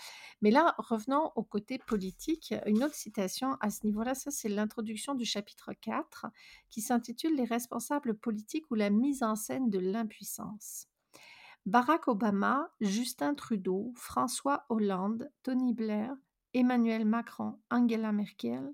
Mais 0.43 0.51
là, 0.51 0.75
revenons 0.79 1.33
au 1.35 1.43
côté 1.43 1.79
politique. 1.79 2.55
Une 2.67 2.85
autre 2.85 2.95
citation 2.95 3.57
à 3.61 3.71
ce 3.71 3.85
niveau-là, 3.87 4.15
ça 4.15 4.31
c'est 4.31 4.49
l'introduction 4.49 5.15
du 5.15 5.25
chapitre 5.25 5.73
4 5.81 6.27
qui 6.71 6.81
s'intitule 6.81 7.35
Les 7.37 7.45
responsables 7.45 8.15
politiques 8.15 8.71
ou 8.71 8.75
la 8.75 8.91
mise 8.91 9.23
en 9.23 9.37
scène 9.37 9.71
de 9.71 9.79
l'impuissance. 9.79 10.89
Barack 11.69 12.09
Obama, 12.09 12.71
Justin 12.81 13.35
Trudeau, 13.35 13.93
François 13.95 14.65
Hollande, 14.71 15.31
Tony 15.43 15.75
Blair, 15.75 16.17
Emmanuel 16.55 17.05
Macron, 17.05 17.59
Angela 17.71 18.11
Merkel, 18.11 18.73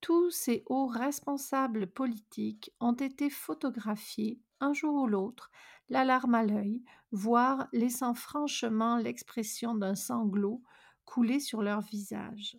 tous 0.00 0.30
ces 0.30 0.62
hauts 0.66 0.86
responsables 0.86 1.88
politiques 1.88 2.70
ont 2.78 2.92
été 2.92 3.28
photographiés 3.28 4.40
un 4.60 4.72
jour 4.72 5.02
ou 5.02 5.08
l'autre, 5.08 5.50
l'alarme 5.88 6.36
à 6.36 6.44
l'œil, 6.44 6.84
voire 7.10 7.66
laissant 7.72 8.14
franchement 8.14 8.98
l'expression 8.98 9.74
d'un 9.74 9.96
sanglot 9.96 10.62
couler 11.04 11.40
sur 11.40 11.60
leur 11.60 11.80
visage. 11.80 12.56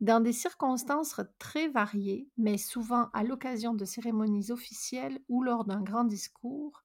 Dans 0.00 0.20
des 0.20 0.32
circonstances 0.32 1.20
très 1.38 1.68
variées, 1.68 2.28
mais 2.36 2.58
souvent 2.58 3.08
à 3.14 3.24
l'occasion 3.24 3.74
de 3.74 3.84
cérémonies 3.84 4.52
officielles 4.52 5.20
ou 5.28 5.42
lors 5.42 5.64
d'un 5.64 5.82
grand 5.82 6.04
discours, 6.04 6.84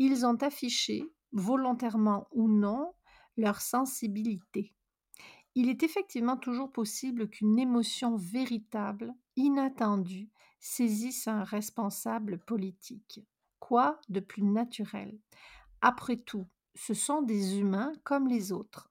ils 0.00 0.24
ont 0.24 0.36
affiché, 0.36 1.04
volontairement 1.32 2.26
ou 2.32 2.48
non, 2.48 2.94
leur 3.36 3.60
sensibilité. 3.60 4.74
Il 5.54 5.68
est 5.68 5.82
effectivement 5.82 6.38
toujours 6.38 6.72
possible 6.72 7.28
qu'une 7.28 7.58
émotion 7.58 8.16
véritable, 8.16 9.14
inattendue, 9.36 10.30
saisisse 10.58 11.28
un 11.28 11.44
responsable 11.44 12.38
politique. 12.38 13.20
Quoi 13.58 14.00
de 14.08 14.20
plus 14.20 14.42
naturel? 14.42 15.18
Après 15.82 16.16
tout, 16.16 16.46
ce 16.74 16.94
sont 16.94 17.20
des 17.20 17.58
humains 17.58 17.92
comme 18.02 18.26
les 18.26 18.52
autres. 18.52 18.90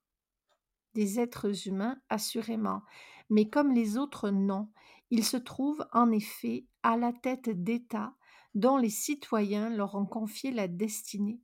Des 0.93 1.19
êtres 1.19 1.67
humains, 1.67 1.99
assurément, 2.09 2.83
mais 3.31 3.49
comme 3.49 3.71
les 3.71 3.97
autres, 3.97 4.29
non. 4.29 4.69
Ils 5.09 5.25
se 5.25 5.37
trouvent 5.37 5.87
en 5.91 6.11
effet 6.11 6.67
à 6.83 6.97
la 6.97 7.13
tête 7.13 7.49
d'États 7.49 8.13
dont 8.55 8.77
les 8.77 8.89
citoyens 8.89 9.69
leur 9.69 9.95
ont 9.95 10.05
confié 10.05 10.51
la 10.51 10.67
destinée. 10.67 11.39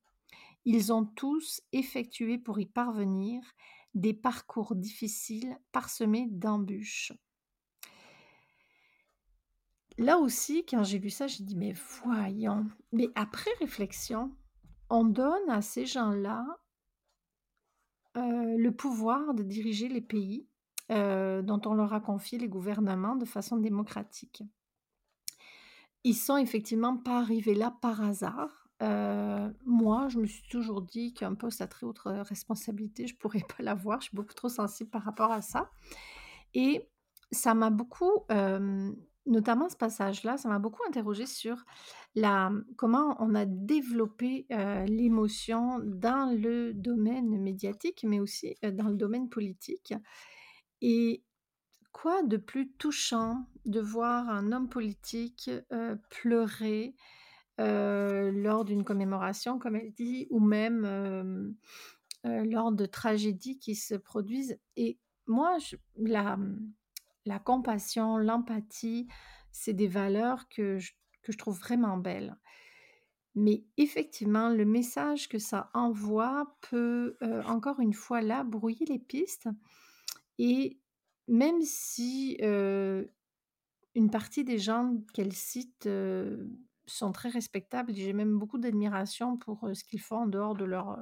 Ils 0.66 0.92
ont 0.92 1.06
tous 1.06 1.62
effectué 1.72 2.38
pour 2.38 2.60
y 2.60 2.66
parvenir 2.66 3.42
des 3.94 4.14
parcours 4.14 4.76
difficiles 4.76 5.58
parsemés 5.72 6.28
d'embûches. 6.30 7.14
Là 9.98 10.18
aussi, 10.18 10.66
quand 10.66 10.84
j'ai 10.84 11.00
lu 11.00 11.10
ça, 11.10 11.28
j'ai 11.28 11.44
dit: 11.44 11.56
«Mais 11.56 11.74
voyons!» 12.04 12.66
mais 12.92 13.10
après 13.16 13.52
réflexion, 13.60 14.36
on 14.90 15.06
donne 15.06 15.50
à 15.50 15.62
ces 15.62 15.86
gens-là 15.86 16.46
heu, 18.18 18.58
le 18.58 18.72
pouvoir 18.72 19.34
de 19.34 19.44
diriger 19.44 19.88
les 19.90 20.02
pays, 20.02 20.48
heu, 20.92 21.42
dont 21.44 21.62
on 21.66 21.74
leur 21.74 21.94
a 21.94 22.00
confié 22.02 22.38
les 22.38 22.48
gouvernements 22.50 23.16
de 23.16 23.26
façon 23.26 23.58
démocratique. 23.58 24.44
Ils 26.06 26.14
sont 26.14 26.38
effectivement 26.38 26.98
pas 26.98 27.18
arrivés 27.20 27.56
là 27.56 27.76
par 27.82 28.00
hasard. 28.02 28.70
Heu, 28.84 29.54
moi, 29.66 30.08
je 30.08 30.20
me 30.20 30.28
suis 30.28 30.48
toujours 30.50 30.84
dit 30.84 31.16
qu'un 31.16 31.34
poste 31.34 31.62
à 31.62 31.68
très 31.68 31.88
haute 31.88 31.98
re 31.98 32.24
responsabilité, 32.24 33.08
je 33.08 33.16
pourrais 33.18 33.42
pas 33.58 33.64
l'avoir, 33.64 34.02
je 34.02 34.10
suis 34.10 34.16
beaucoup 34.16 34.36
trop 34.36 34.48
sensible 34.50 34.92
par 34.92 35.02
rapport 35.04 35.32
à 35.32 35.42
ça. 35.42 35.72
Et 36.54 36.88
ça 37.32 37.56
m'a 37.56 37.72
beaucoup, 37.72 38.26
hem, 38.30 38.96
notamment 39.26 39.68
ce 39.68 39.78
passage-là, 39.78 40.38
ça 40.38 40.48
m'a 40.48 40.60
beaucoup 40.60 40.84
interrogée 40.88 41.26
sur 41.26 41.66
la 42.14 42.52
comment 42.78 43.18
on 43.20 43.34
a 43.34 43.46
développé, 43.46 44.46
heu, 44.52 44.86
l'émotion 44.86 45.80
dans 45.84 46.32
le 46.38 46.74
domaine 46.74 47.42
médiatique, 47.42 48.06
mais 48.08 48.20
aussi, 48.20 48.56
dans 48.74 48.90
le 48.90 48.96
domaine 48.96 49.28
politique. 49.30 49.96
Et 50.82 51.24
quoi 51.96 52.24
de 52.24 52.36
plus 52.36 52.74
touchant 52.74 53.46
de 53.66 53.80
voir 53.80 54.28
un 54.30 54.52
homme 54.52 54.68
politique, 54.68 55.50
heu, 55.72 55.98
pleurer, 56.10 56.94
heu, 57.62 58.32
lors 58.32 58.66
d'une 58.66 58.84
commémoration 58.84 59.60
comme 59.60 59.78
elle 59.78 59.94
dit 59.94 60.28
ou 60.30 60.42
même, 60.42 60.84
heu, 62.26 62.44
lors 62.44 62.74
de 62.74 62.86
tragédies 62.86 63.60
qui 63.60 63.76
se 63.76 63.96
produisent? 63.96 64.60
Et 64.76 65.00
moi 65.26 65.58
je 65.60 65.78
la, 65.96 66.38
compassion, 67.40 68.18
l'empathie, 68.18 69.08
c'est 69.54 69.74
des 69.74 69.88
valeurs 69.88 70.50
que 70.50 70.78
je 70.80 70.92
que 71.22 71.32
je 71.32 71.38
trouve 71.38 71.58
vraiment 71.58 71.98
belles. 71.98 72.36
Mais 73.36 73.64
effectivement, 73.78 74.50
le 74.50 74.66
message 74.66 75.30
que 75.30 75.40
ça 75.40 75.70
envoie 75.74 76.58
peut, 76.62 77.18
encore 77.46 77.80
une 77.80 77.94
fois 77.94 78.22
là, 78.22 78.44
brouiller 78.44 78.86
les 78.86 79.00
pistes 79.00 79.48
et 80.38 80.80
même 81.28 81.62
si, 81.62 82.38
une 82.42 84.10
partie 84.12 84.44
des 84.44 84.58
gens 84.58 84.96
qu'elle 85.14 85.34
cite, 85.34 85.90
sont 86.88 87.12
très 87.12 87.30
respectables 87.30 87.94
j'ai 87.96 88.14
même 88.14 88.38
beaucoup 88.38 88.60
d'admiration 88.60 89.38
pour, 89.38 89.68
ce 89.74 89.84
qu'ils 89.84 90.02
font 90.02 90.18
en 90.18 90.28
dehors 90.28 90.56
de 90.56 90.66
leur, 90.66 91.00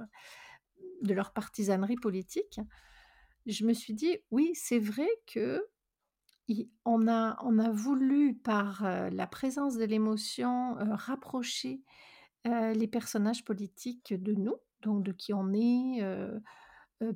de 1.02 1.14
leur 1.14 1.34
partisanerie 1.34 1.98
politique. 1.98 2.60
Je 3.46 3.66
me 3.66 3.74
suis 3.74 3.94
dit: 3.94 4.18
«Oui, 4.32 4.52
c'est 4.56 4.80
vrai 4.80 5.08
que 5.28 5.66
on 6.86 7.08
a 7.08 7.38
on 7.44 7.58
a 7.60 7.70
voulu 7.72 8.36
par, 8.36 8.84
la 8.84 9.28
présence 9.28 9.78
de 9.78 9.86
l'émotion, 9.86 10.76
rapprocher, 10.78 11.82
les 12.46 12.88
personnages 12.88 13.44
politiques 13.44 14.14
de 14.14 14.34
nous, 14.34 14.56
donc 14.82 15.04
de 15.04 15.12
qui 15.12 15.34
on 15.34 15.54
est, 15.54 16.02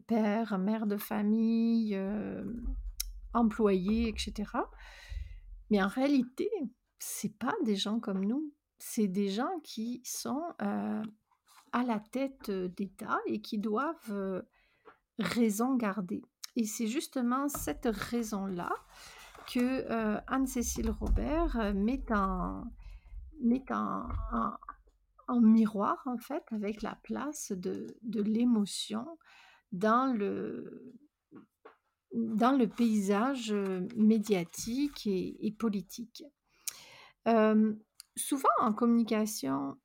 père, 0.08 0.58
mère 0.58 0.88
de 0.88 0.98
famille, 0.98 1.98
employé 3.34 4.10
et 4.10 4.14
cetera. 4.18 4.70
Mais 5.70 5.82
en 5.84 5.88
réalité, 5.88 6.50
c'est 7.00 7.38
pas 7.38 7.56
des 7.64 7.76
gens 7.76 8.00
comme 8.00 8.24
nous. 8.26 8.54
C'est 8.80 9.08
des 9.08 9.30
gens 9.30 9.60
qui 9.64 10.02
sont, 10.06 10.44
heu, 10.62 11.02
à 11.74 11.84
la 11.86 12.00
tête, 12.00 12.50
heu, 12.50 12.70
d'État 12.70 13.20
et 13.26 13.42
qui 13.42 13.60
doivent, 13.60 14.12
heu, 14.12 14.48
raison 15.20 15.76
garder 15.76 16.22
et 16.58 16.66
c'est 16.66 16.88
justement 16.88 17.48
cette 17.50 17.86
raison-là 17.86 18.72
que, 19.54 19.86
Anne-Cécile 20.28 20.90
Robert, 20.90 21.74
met 21.76 22.04
en 22.12 22.64
met 23.42 23.64
en 23.72 24.08
en 25.30 25.42
miroir, 25.42 26.02
en 26.06 26.18
fait, 26.18 26.44
avec 26.52 26.82
la 26.82 26.96
place 27.04 27.52
de 27.52 27.88
de 28.02 28.22
l'émotion 28.22 29.06
dans 29.72 30.14
le 30.14 30.94
dans 32.14 32.58
le 32.58 32.68
paysage, 32.68 33.52
heu, 33.52 33.88
médiatique 33.96 35.08
et 35.08 35.56
politique. 35.58 36.24
Hem, 37.26 37.80
souvent 38.16 38.50
en 38.60 38.74
communication, 38.74 39.78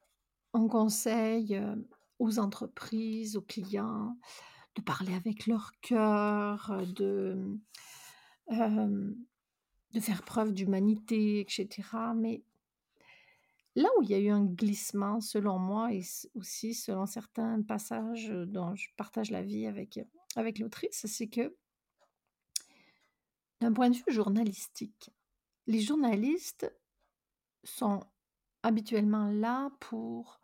on 0.52 0.68
conseille, 0.68 1.56
heu, 1.56 1.88
aux 2.18 2.38
entreprises, 2.38 3.36
aux 3.36 3.42
clients 3.42 4.16
de 4.76 4.82
parler 4.82 5.14
avec 5.14 5.46
leur 5.46 5.72
cœur, 5.80 6.82
de, 6.96 7.58
de 8.48 10.00
faire 10.00 10.22
preuve 10.22 10.52
d'humanité 10.52 11.40
et 11.40 11.46
cetera, 11.48 12.14
mais 12.14 12.42
là 13.74 13.88
où 13.98 14.02
il 14.02 14.10
y 14.10 14.14
a 14.14 14.18
eu 14.18 14.30
un 14.30 14.44
glissement 14.44 15.20
selon 15.20 15.58
moi 15.58 15.92
et 15.92 16.02
aussi 16.34 16.74
selon 16.74 17.06
certains 17.06 17.60
passages, 17.62 18.28
dont 18.28 18.74
je 18.76 18.88
partage 18.96 19.30
l'avis 19.30 19.66
avec, 19.66 19.98
heu, 19.98 20.06
avec 20.36 20.58
l'autrice, 20.58 21.06
c'est 21.06 21.28
que 21.28 21.54
d'un 23.62 23.72
point 23.72 23.90
de 23.90 23.94
vue 23.94 24.02
journalistique, 24.08 25.12
les 25.68 25.80
journalistes 25.80 26.74
sont 27.62 28.02
habituellement 28.64 29.30
là 29.30 29.70
pour 29.78 30.40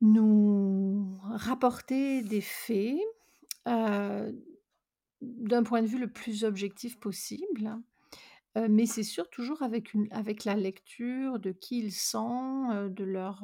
nous 0.00 1.18
rapporter 1.24 2.22
des 2.22 2.40
faits, 2.40 3.00
heu, 3.66 4.44
d'un 5.22 5.64
point 5.64 5.82
de 5.82 5.88
vue 5.88 5.98
le 5.98 6.12
plus 6.12 6.44
objectif 6.44 7.00
possible, 7.00 7.80
heu, 8.56 8.68
mais 8.68 8.86
c'est 8.86 9.02
sûr 9.02 9.28
toujours 9.28 9.62
avec 9.62 9.92
une 9.92 10.06
avec 10.12 10.44
la 10.44 10.54
lecture 10.54 11.40
de 11.40 11.50
qui 11.50 11.80
ils 11.80 11.92
sont, 11.92 12.70
heu, 12.70 12.90
de 12.90 13.02
leur, 13.02 13.42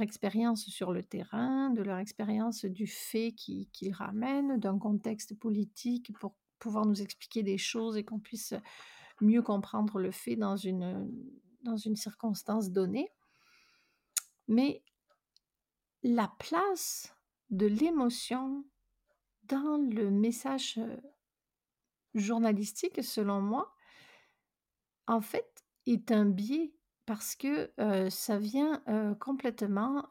expérience 0.00 0.64
sur 0.70 0.90
le 0.90 1.02
terrain, 1.02 1.68
de 1.68 1.82
leur 1.82 1.98
expérience 1.98 2.64
du 2.64 2.86
fait 2.86 3.32
qui 3.32 3.68
qu'ils 3.74 3.92
ramènent, 3.92 4.58
d'un 4.58 4.78
contexte 4.78 5.38
politique 5.38 6.14
pour 6.18 6.34
pouvoir 6.62 6.86
nous 6.86 7.02
expliquer 7.02 7.42
des 7.42 7.58
choses 7.58 7.96
et 7.96 8.04
qu'on 8.04 8.20
puisse 8.20 8.54
mieux 9.20 9.42
comprendre 9.42 9.98
le 9.98 10.12
fait 10.12 10.36
dans 10.36 10.56
une, 10.56 11.10
dans 11.64 11.76
une 11.76 11.96
circonstance 11.96 12.70
donnée. 12.70 13.10
Mais 14.46 14.84
la 16.04 16.28
place 16.38 17.14
de 17.50 17.66
l'émotion 17.66 18.64
dans 19.44 19.76
le 19.76 20.10
message, 20.10 20.78
heu, 20.78 21.00
journalistique, 22.14 23.02
selon 23.02 23.40
moi 23.40 23.74
en 25.08 25.20
fait, 25.20 25.64
est 25.86 26.12
un 26.12 26.26
biais 26.26 26.72
parce 27.06 27.34
que, 27.34 27.72
heu, 27.80 28.08
ça 28.08 28.38
vient, 28.38 28.82
heu, 28.88 29.16
complètement, 29.16 30.06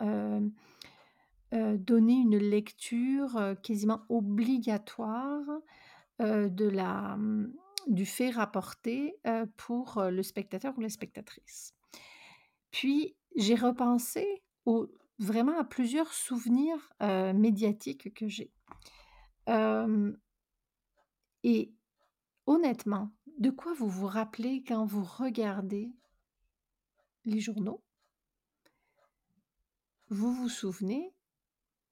donner 1.52 2.14
une 2.14 2.38
lecture, 2.38 3.56
quasiment 3.62 4.02
obligatoire, 4.08 5.44
heu, 6.22 6.50
de 6.50 6.66
la, 6.68 7.18
mmh, 7.18 7.54
du 7.88 8.06
fait 8.06 8.30
rapporté, 8.30 9.16
heu, 9.28 9.48
pour, 9.58 9.98
heu, 9.98 10.12
le 10.12 10.24
spectateur 10.24 10.78
ou 10.78 10.82
la 10.82 10.90
spectatrice. 10.90 11.74
Puis, 12.72 13.16
j'ai 13.36 13.56
repensé 13.56 14.44
vraiment 15.20 15.58
à 15.60 15.64
plusieurs 15.64 16.14
souvenirs, 16.14 16.94
médiatiques 17.34 18.14
que 18.14 18.28
j'ai. 18.28 18.52
Et 21.44 21.74
honnêtement, 22.46 23.12
de 23.40 23.50
quoi 23.50 23.74
vous 23.74 23.90
vous 23.90 24.08
rappelez 24.08 24.64
quand 24.64 24.86
vous 24.86 25.04
regardez 25.04 25.92
les 27.26 27.40
journaux? 27.40 27.84
Vous 30.10 30.34
vous 30.34 30.50
souvenez 30.50 31.14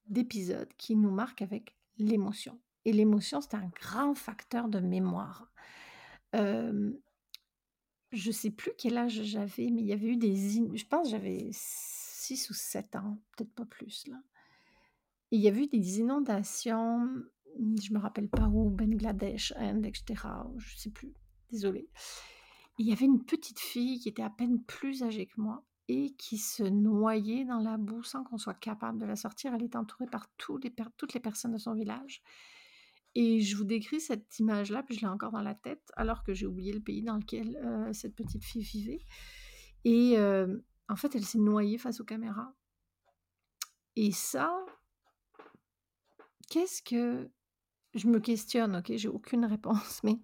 d'épisodes 0.08 0.72
qui 0.78 0.96
nous 0.96 1.12
marquent 1.12 1.42
avec 1.42 1.76
l'émotion 1.98 2.60
et 2.86 2.94
l'émotion, 2.94 3.42
c'est 3.42 3.56
un 3.56 3.70
grand 3.80 4.16
facteur 4.16 4.70
de 4.70 4.80
mémoire. 4.80 5.52
Hem, 6.34 6.98
je 8.12 8.32
sais 8.32 8.52
plus 8.52 8.72
quel 8.78 8.98
âge 8.98 9.24
j'avais, 9.24 9.70
mais 9.70 9.82
il 9.82 9.88
y 9.88 9.94
avait 9.94 10.08
eu 10.08 10.18
des 10.18 10.36
je 10.76 10.86
pense 10.86 11.10
j'avais 11.12 11.50
6 11.52 12.50
ou 12.50 12.54
7 12.54 12.96
ans, 12.96 13.20
peut-être 13.36 13.54
pas 13.54 13.66
plus 13.66 14.08
là 14.08 14.18
il 15.32 15.42
y 15.42 15.48
avait 15.48 15.64
eu 15.64 15.68
des 15.68 16.00
inondations, 16.00 17.08
je 17.58 17.94
me 17.94 18.00
rappelle 18.00 18.30
pas 18.30 18.48
où, 18.48 18.70
Bangladesh, 18.70 19.54
Inde 19.58 19.86
et 19.86 19.94
cetera, 19.94 20.50
je 20.58 20.78
sais 20.78 20.90
plus, 20.90 21.14
désolée. 21.52 21.90
Il 22.78 22.88
y 22.88 22.94
avait 22.94 23.06
une 23.06 23.24
petite 23.24 23.60
fille 23.60 24.00
qui 24.00 24.10
était 24.10 24.24
à 24.24 24.30
peine 24.30 24.64
plus 24.64 25.04
âgée 25.04 25.28
que 25.28 25.40
moi 25.40 25.64
et 25.88 26.12
qui 26.12 26.38
se 26.38 26.64
noyait 26.64 27.46
dans 27.46 27.60
la 27.60 27.78
boue 27.78 28.04
sans 28.04 28.24
qu'on 28.24 28.38
soit 28.38 28.54
capable 28.54 29.00
de 29.00 29.06
la 29.06 29.16
sortir. 29.16 29.54
Elle 29.54 29.64
était 29.64 29.78
entourée 29.78 30.08
par 30.08 30.28
toutes 30.38 30.64
les 31.14 31.20
personnes 31.20 31.52
de 31.52 31.58
son 31.58 31.74
village 31.74 32.22
et 33.16 33.42
je 33.42 33.56
vous 33.56 33.64
décris 33.64 34.00
cette 34.00 34.40
image-là, 34.40 34.84
puis 34.84 34.96
je 34.96 35.02
l'ai 35.02 35.08
encore 35.08 35.32
dans 35.32 35.42
la 35.42 35.56
tête, 35.56 35.92
alors 35.96 36.24
que 36.24 36.34
j'ai 36.34 36.46
oublié 36.46 36.74
le 36.74 36.80
pays 36.80 37.04
dans 37.04 37.18
lequel, 37.18 37.60
heu, 37.64 37.94
cette 37.94 38.16
petite 38.16 38.44
fille 38.44 38.64
vivait. 38.64 39.06
Et 39.84 40.14
hem, 40.14 40.62
en 40.88 40.96
fait, 40.96 41.16
elle 41.16 41.26
s'est 41.26 41.40
noyée 41.40 41.78
face 41.78 42.00
aux 42.00 42.06
caméras. 42.06 42.54
Et 43.96 44.12
ça 44.12 44.54
qu'est-ce 46.50 46.82
que 46.82 47.32
je 47.94 48.08
me 48.08 48.20
questionne, 48.20 48.76
OK, 48.76 48.92
j'ai 48.96 49.08
aucune 49.08 49.46
réponse, 49.46 50.02
mais 50.04 50.20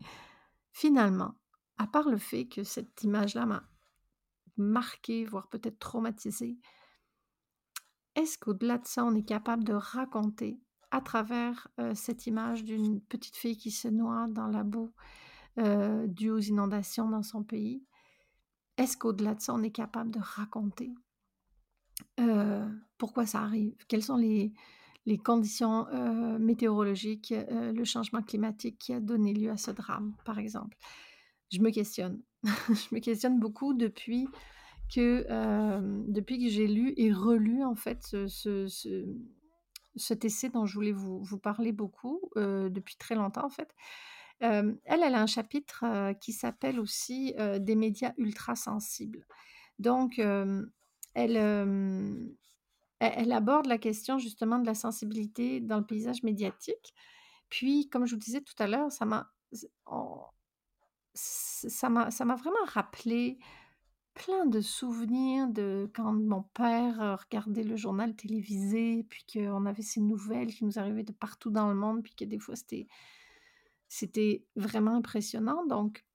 finalement, 0.72 1.36
à 1.78 1.88
part 1.88 2.10
le 2.10 2.18
fait 2.18 2.48
que 2.48 2.64
cette 2.64 3.04
image-là 3.04 3.46
m'a 3.46 3.68
marquée, 4.58 5.26
voire 5.26 5.50
peut-être 5.50 5.80
traumatisée, 5.80 6.58
est-ce 8.16 8.38
qu'au-delà 8.38 8.78
de 8.78 8.86
ça, 8.86 9.04
on 9.04 9.16
est 9.16 9.26
capable 9.26 9.64
de 9.64 9.74
raconter 9.74 10.60
à 10.92 11.02
travers, 11.02 11.68
cette 11.94 12.28
image 12.28 12.64
d'une 12.64 13.02
petite 13.02 13.36
fille 13.36 13.58
qui 13.58 13.72
se 13.72 13.88
noie 13.88 14.28
dans 14.30 14.48
la 14.48 14.64
boue, 14.64 14.92
due 15.58 16.30
aux 16.30 16.40
inondations 16.40 17.10
dans 17.10 17.24
son 17.24 17.44
pays? 17.44 17.84
Est-ce 18.78 18.98
qu'au-delà 18.98 19.36
de 19.36 19.42
ça, 19.42 19.54
on 19.54 19.64
est 19.64 19.72
capable 19.72 20.12
de 20.12 20.20
raconter, 20.20 20.94
pourquoi 22.98 23.26
ça 23.26 23.42
arrive? 23.42 23.76
Quelles 23.88 24.04
sont 24.04 24.18
les 24.18 24.54
conditions, 25.24 25.88
météorologiques, 26.40 27.34
le 27.50 27.84
changement 27.84 28.22
climatique 28.22 28.78
qui 28.80 28.94
a 28.94 29.00
donné 29.00 29.34
lieu 29.34 29.52
à 29.52 29.58
ce 29.58 29.72
drame, 29.72 30.16
par 30.26 30.40
exemple? 30.40 30.78
Je 31.52 31.60
me 31.60 31.70
questionne. 31.70 32.22
Je 32.44 32.94
me 32.94 33.00
questionne 33.00 33.40
beaucoup 33.40 33.74
depuis 33.74 34.28
que, 34.94 35.26
depuis 36.12 36.38
que 36.38 36.50
j'ai 36.50 36.68
lu 36.68 36.94
et 36.98 37.12
relu 37.12 37.64
en 37.64 37.76
fait 37.76 38.04
ce 38.04 39.06
cet 39.96 40.26
essai 40.26 40.50
dont 40.50 40.66
je 40.66 40.76
voulais 40.76 40.92
vous 40.94 41.38
parler 41.38 41.72
beaucoup, 41.72 42.22
heu, 42.38 42.70
depuis 42.70 42.96
très 42.98 43.16
longtemps 43.16 43.46
en 43.46 43.50
fait. 43.50 43.74
Hem, 44.42 44.78
elle, 44.86 45.04
a 45.04 45.22
un 45.22 45.28
chapitre, 45.28 45.86
heu, 45.86 46.14
qui 46.20 46.34
s'appelle 46.34 46.80
aussi, 46.80 47.34
«Des 47.60 47.76
médias 47.76 48.14
ultra 48.18 48.56
sensibles». 48.56 49.26
Donc, 49.80 50.20
elle, 51.14 51.38
aborde 53.32 53.68
la 53.68 53.78
question 53.78 54.18
justement 54.18 54.60
de 54.60 54.66
la 54.66 54.76
sensibilité 54.76 55.62
dans 55.62 55.78
le 55.78 55.86
paysage 55.86 56.24
médiatique. 56.24 56.94
Puis, 57.50 57.90
comme 57.90 58.06
je 58.06 58.16
vous 58.16 58.22
disais 58.22 58.42
tout 58.42 58.56
à 58.60 58.68
l'heure, 58.68 58.92
ça 58.92 59.06
m'a 59.06 59.32
vraiment 62.36 62.66
rappelé 62.68 63.38
plein 64.16 64.46
de 64.48 64.62
souvenirs 64.62 65.48
de 65.50 65.90
quand 65.94 66.14
mon 66.14 66.42
père, 66.42 67.02
heu, 67.02 67.16
regardait 67.16 67.64
le 67.64 67.76
journal 67.76 68.16
télévisé, 68.16 69.06
puis 69.10 69.26
qu'on 69.32 69.66
avait 69.68 69.84
ces 69.84 70.02
nouvelles 70.02 70.54
qui 70.54 70.66
nous 70.66 70.80
arrivaient 70.80 71.04
de 71.04 71.12
partout 71.12 71.52
dans 71.52 71.70
le 71.70 71.76
monde, 71.76 72.02
puis 72.02 72.16
que 72.16 72.26
des 72.26 72.40
fois 72.40 72.56
c'était 72.56 72.88
c'était 73.88 74.44
vraiment 74.56 74.96
impressionnant. 74.96 75.66
Donc 75.68 76.06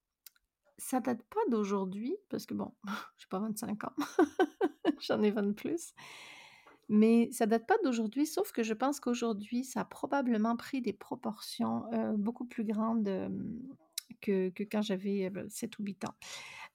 ça 0.78 1.00
date 1.00 1.22
pas 1.24 1.40
d'aujourd'hui 1.50 2.16
parce 2.30 2.46
que 2.46 2.54
bon, 2.54 2.72
j'ai 3.18 3.26
pas 3.28 3.38
25 3.38 3.84
ans, 3.84 3.94
j'en 5.00 5.22
ai 5.22 5.30
20 5.30 5.42
de 5.42 5.52
plus, 5.52 5.92
mais 6.88 7.30
ça 7.32 7.46
date 7.46 7.66
pas 7.66 7.76
d'aujourd'hui, 7.84 8.26
sauf 8.26 8.50
que 8.50 8.62
je 8.62 8.74
pense 8.74 8.98
qu'aujourd'hui, 8.98 9.62
ça 9.64 9.82
a 9.82 9.84
probablement 9.84 10.56
pris 10.56 10.80
des 10.80 10.92
proportions, 10.94 11.84
heu, 11.92 12.16
beaucoup 12.16 12.46
plus 12.46 12.64
grandes, 12.64 13.06
hem, 13.06 13.60
que 14.20 14.52
quand 14.64 14.82
j'avais, 14.82 15.30
heu, 15.34 15.46
7 15.48 15.78
ou 15.78 15.84
8 15.84 16.04
ans. 16.04 16.14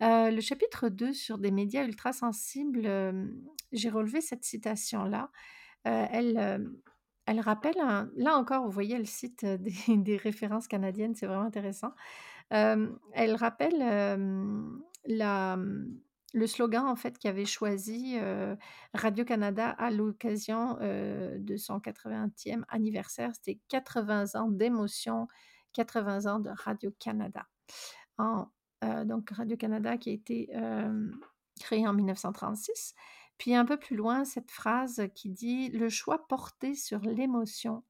Heu, 0.04 0.32
le 0.36 0.42
chapitre 0.42 0.90
2 0.90 1.14
sur 1.14 1.38
des 1.40 1.52
médias 1.52 1.86
ultra 1.86 2.14
sensibles, 2.14 2.86
hem, 2.86 3.42
j'ai 3.72 3.90
relevé 3.90 4.22
cette 4.22 4.44
citation-là. 4.46 5.32
Elle, 5.86 6.72
elle 7.28 7.40
rappelle 7.42 7.76
là 7.78 8.36
encore, 8.38 8.66
vous 8.66 8.72
voyez, 8.72 8.96
elle 8.96 9.08
cite, 9.08 9.46
des 9.90 10.18
références 10.18 10.68
canadiennes, 10.68 11.16
c'est 11.16 11.28
vraiment 11.28 11.44
intéressant. 11.46 11.94
Elle 12.50 13.36
rappelle, 13.36 14.18
mmh, 14.20 14.82
le 16.34 16.48
slogan 16.48 16.86
en 16.86 16.96
fait 16.96 17.18
qu'avait 17.18 17.46
choisi, 17.46 18.18
heu, 18.18 18.58
Radio-Canada 18.94 19.70
à 19.70 19.92
l'occasion, 19.92 20.78
de 20.82 21.58
son 21.58 21.80
80e 21.80 22.66
anniversaire. 22.70 23.32
C'était 23.36 23.60
«80 23.70 24.36
ans 24.36 24.50
d'émotion, 24.52 25.28
80 25.76 26.26
ans 26.34 26.40
de 26.40 26.50
Radio-Canada». 26.50 27.46
Heu, 28.20 29.06
donc 29.06 29.30
Radio-Canada 29.30 29.98
qui 29.98 30.10
a 30.10 30.14
été, 30.14 30.50
hem, 30.52 31.20
créé 31.60 31.88
en 31.88 31.94
1936. 31.94 32.94
Puis 33.38 33.54
un 33.54 33.66
peu 33.66 33.78
plus 33.78 33.96
loin, 33.96 34.26
cette 34.26 34.52
phrase 34.52 35.08
qui 35.14 35.30
dit: 35.30 35.70
«Le 35.70 35.90
choix 35.90 36.28
porté 36.28 36.74
sur 36.76 37.00
l'émotion 37.02 37.84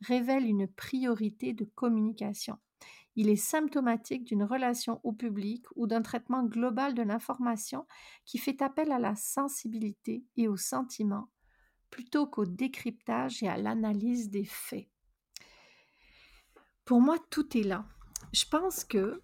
révèle 0.00 0.46
une 0.46 0.68
priorité 0.68 1.52
de 1.54 1.64
communication. 1.64 2.58
Il 3.16 3.28
est 3.28 3.36
symptomatique 3.36 4.24
d'une 4.24 4.44
relation 4.44 5.00
au 5.04 5.12
public 5.12 5.66
ou 5.76 5.86
d'un 5.86 6.02
traitement 6.02 6.44
global 6.44 6.94
de 6.94 7.02
l'information 7.02 7.86
qui 8.24 8.38
fait 8.38 8.62
appel 8.62 8.90
à 8.92 8.98
la 8.98 9.16
sensibilité 9.16 10.24
et 10.36 10.48
au 10.48 10.56
sentiment, 10.56 11.28
plutôt 11.90 12.26
qu'au 12.26 12.46
décryptage 12.46 13.42
et 13.42 13.48
à 13.48 13.56
l'analyse 13.56 14.30
des 14.30 14.44
faits». 14.44 14.91
Pour 16.92 17.00
moi, 17.00 17.16
tout 17.30 17.56
est 17.56 17.62
là. 17.62 17.86
Je 18.34 18.44
pense 18.44 18.84
que 18.84 19.22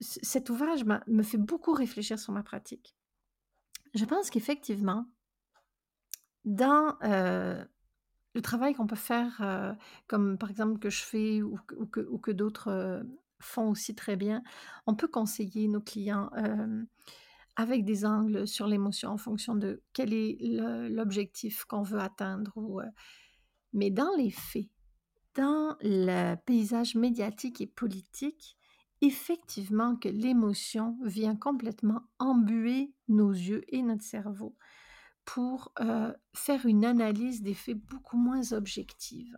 cet 0.00 0.50
ouvrage 0.50 0.84
me 1.06 1.22
fait 1.22 1.38
beaucoup 1.38 1.72
réfléchir 1.72 2.18
sur 2.18 2.32
ma 2.32 2.42
pratique. 2.42 2.96
Je 3.94 4.04
pense 4.04 4.30
qu'effectivement 4.30 5.06
dans, 6.44 6.96
heu, 7.04 7.64
le 8.34 8.42
travail 8.42 8.74
qu'on 8.74 8.88
peut 8.88 8.96
faire, 8.96 9.40
heu, 9.42 9.76
comme 10.08 10.36
par 10.38 10.50
exemple 10.50 10.80
que 10.80 10.90
je 10.90 11.04
fais 11.04 11.40
ou 11.40 11.56
que 11.86 12.32
d'autres, 12.32 12.72
heu, 12.72 13.08
font 13.38 13.70
aussi 13.70 13.94
très 13.94 14.16
bien, 14.16 14.42
on 14.88 14.96
peut 14.96 15.06
conseiller 15.06 15.68
nos 15.68 15.80
clients, 15.80 16.30
avec 17.54 17.84
des 17.84 18.04
angles 18.04 18.48
sur 18.48 18.66
l'émotion 18.66 19.10
en 19.10 19.18
fonction 19.18 19.54
de 19.54 19.84
quel 19.92 20.12
est 20.12 20.36
l'objectif 20.90 21.64
qu'on 21.64 21.82
veut 21.82 22.00
atteindre 22.00 22.52
mais 23.72 23.90
dans 23.90 24.10
les 24.16 24.30
faits, 24.30 24.68
dans 25.34 25.76
le 25.80 26.34
paysage 26.46 26.94
médiatique 26.94 27.60
et 27.60 27.66
politique, 27.66 28.56
effectivement 29.00 29.96
que 29.96 30.08
l'émotion 30.08 30.98
vient 31.04 31.36
complètement 31.36 32.02
embuer 32.18 32.92
nos 33.08 33.30
yeux 33.30 33.62
et 33.68 33.82
notre 33.82 34.02
cerveau 34.02 34.56
pour, 35.24 35.72
faire 36.34 36.66
une 36.66 36.84
analyse 36.84 37.42
des 37.42 37.54
faits 37.54 37.78
beaucoup 37.78 38.16
moins 38.16 38.52
objective. 38.52 39.36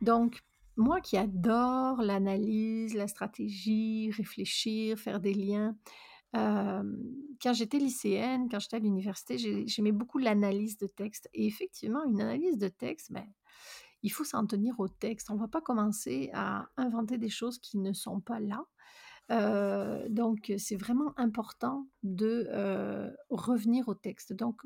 Donc 0.00 0.42
moi 0.76 1.00
qui 1.00 1.16
adore 1.16 2.02
l'analyse, 2.02 2.94
la 2.94 3.08
stratégie, 3.08 4.10
réfléchir, 4.10 4.98
faire 4.98 5.20
des 5.20 5.34
liens, 5.34 5.76
quand 6.32 7.52
j'étais 7.52 7.78
lycéenne, 7.78 8.48
quand 8.50 8.58
j'étais 8.58 8.76
à 8.76 8.80
l'université, 8.80 9.38
j'ai 9.38 9.66
j'aimais 9.66 9.92
beaucoup 9.92 10.18
l'analyse 10.18 10.76
de 10.76 10.86
texte 10.86 11.28
et 11.32 11.46
effectivement 11.46 12.04
une 12.04 12.20
analyse 12.20 12.58
de 12.58 12.68
texte, 12.68 13.12
ben, 13.12 13.26
il 14.02 14.10
faut 14.10 14.24
s'en 14.24 14.46
tenir 14.46 14.78
au 14.80 14.88
texte. 14.88 15.30
On 15.30 15.36
va 15.36 15.48
pas 15.48 15.60
commencer 15.60 16.30
à 16.34 16.68
inventer 16.76 17.18
des 17.18 17.30
choses 17.30 17.58
qui 17.58 17.78
ne 17.78 17.92
sont 17.92 18.20
pas 18.20 18.40
là. 18.40 18.64
Heu, 19.30 20.08
donc 20.08 20.52
c'est 20.58 20.76
vraiment 20.76 21.12
important 21.18 21.86
de, 22.02 22.46
heu, 22.50 23.16
revenir 23.30 23.88
au 23.88 23.94
texte. 23.94 24.32
Donc 24.32 24.62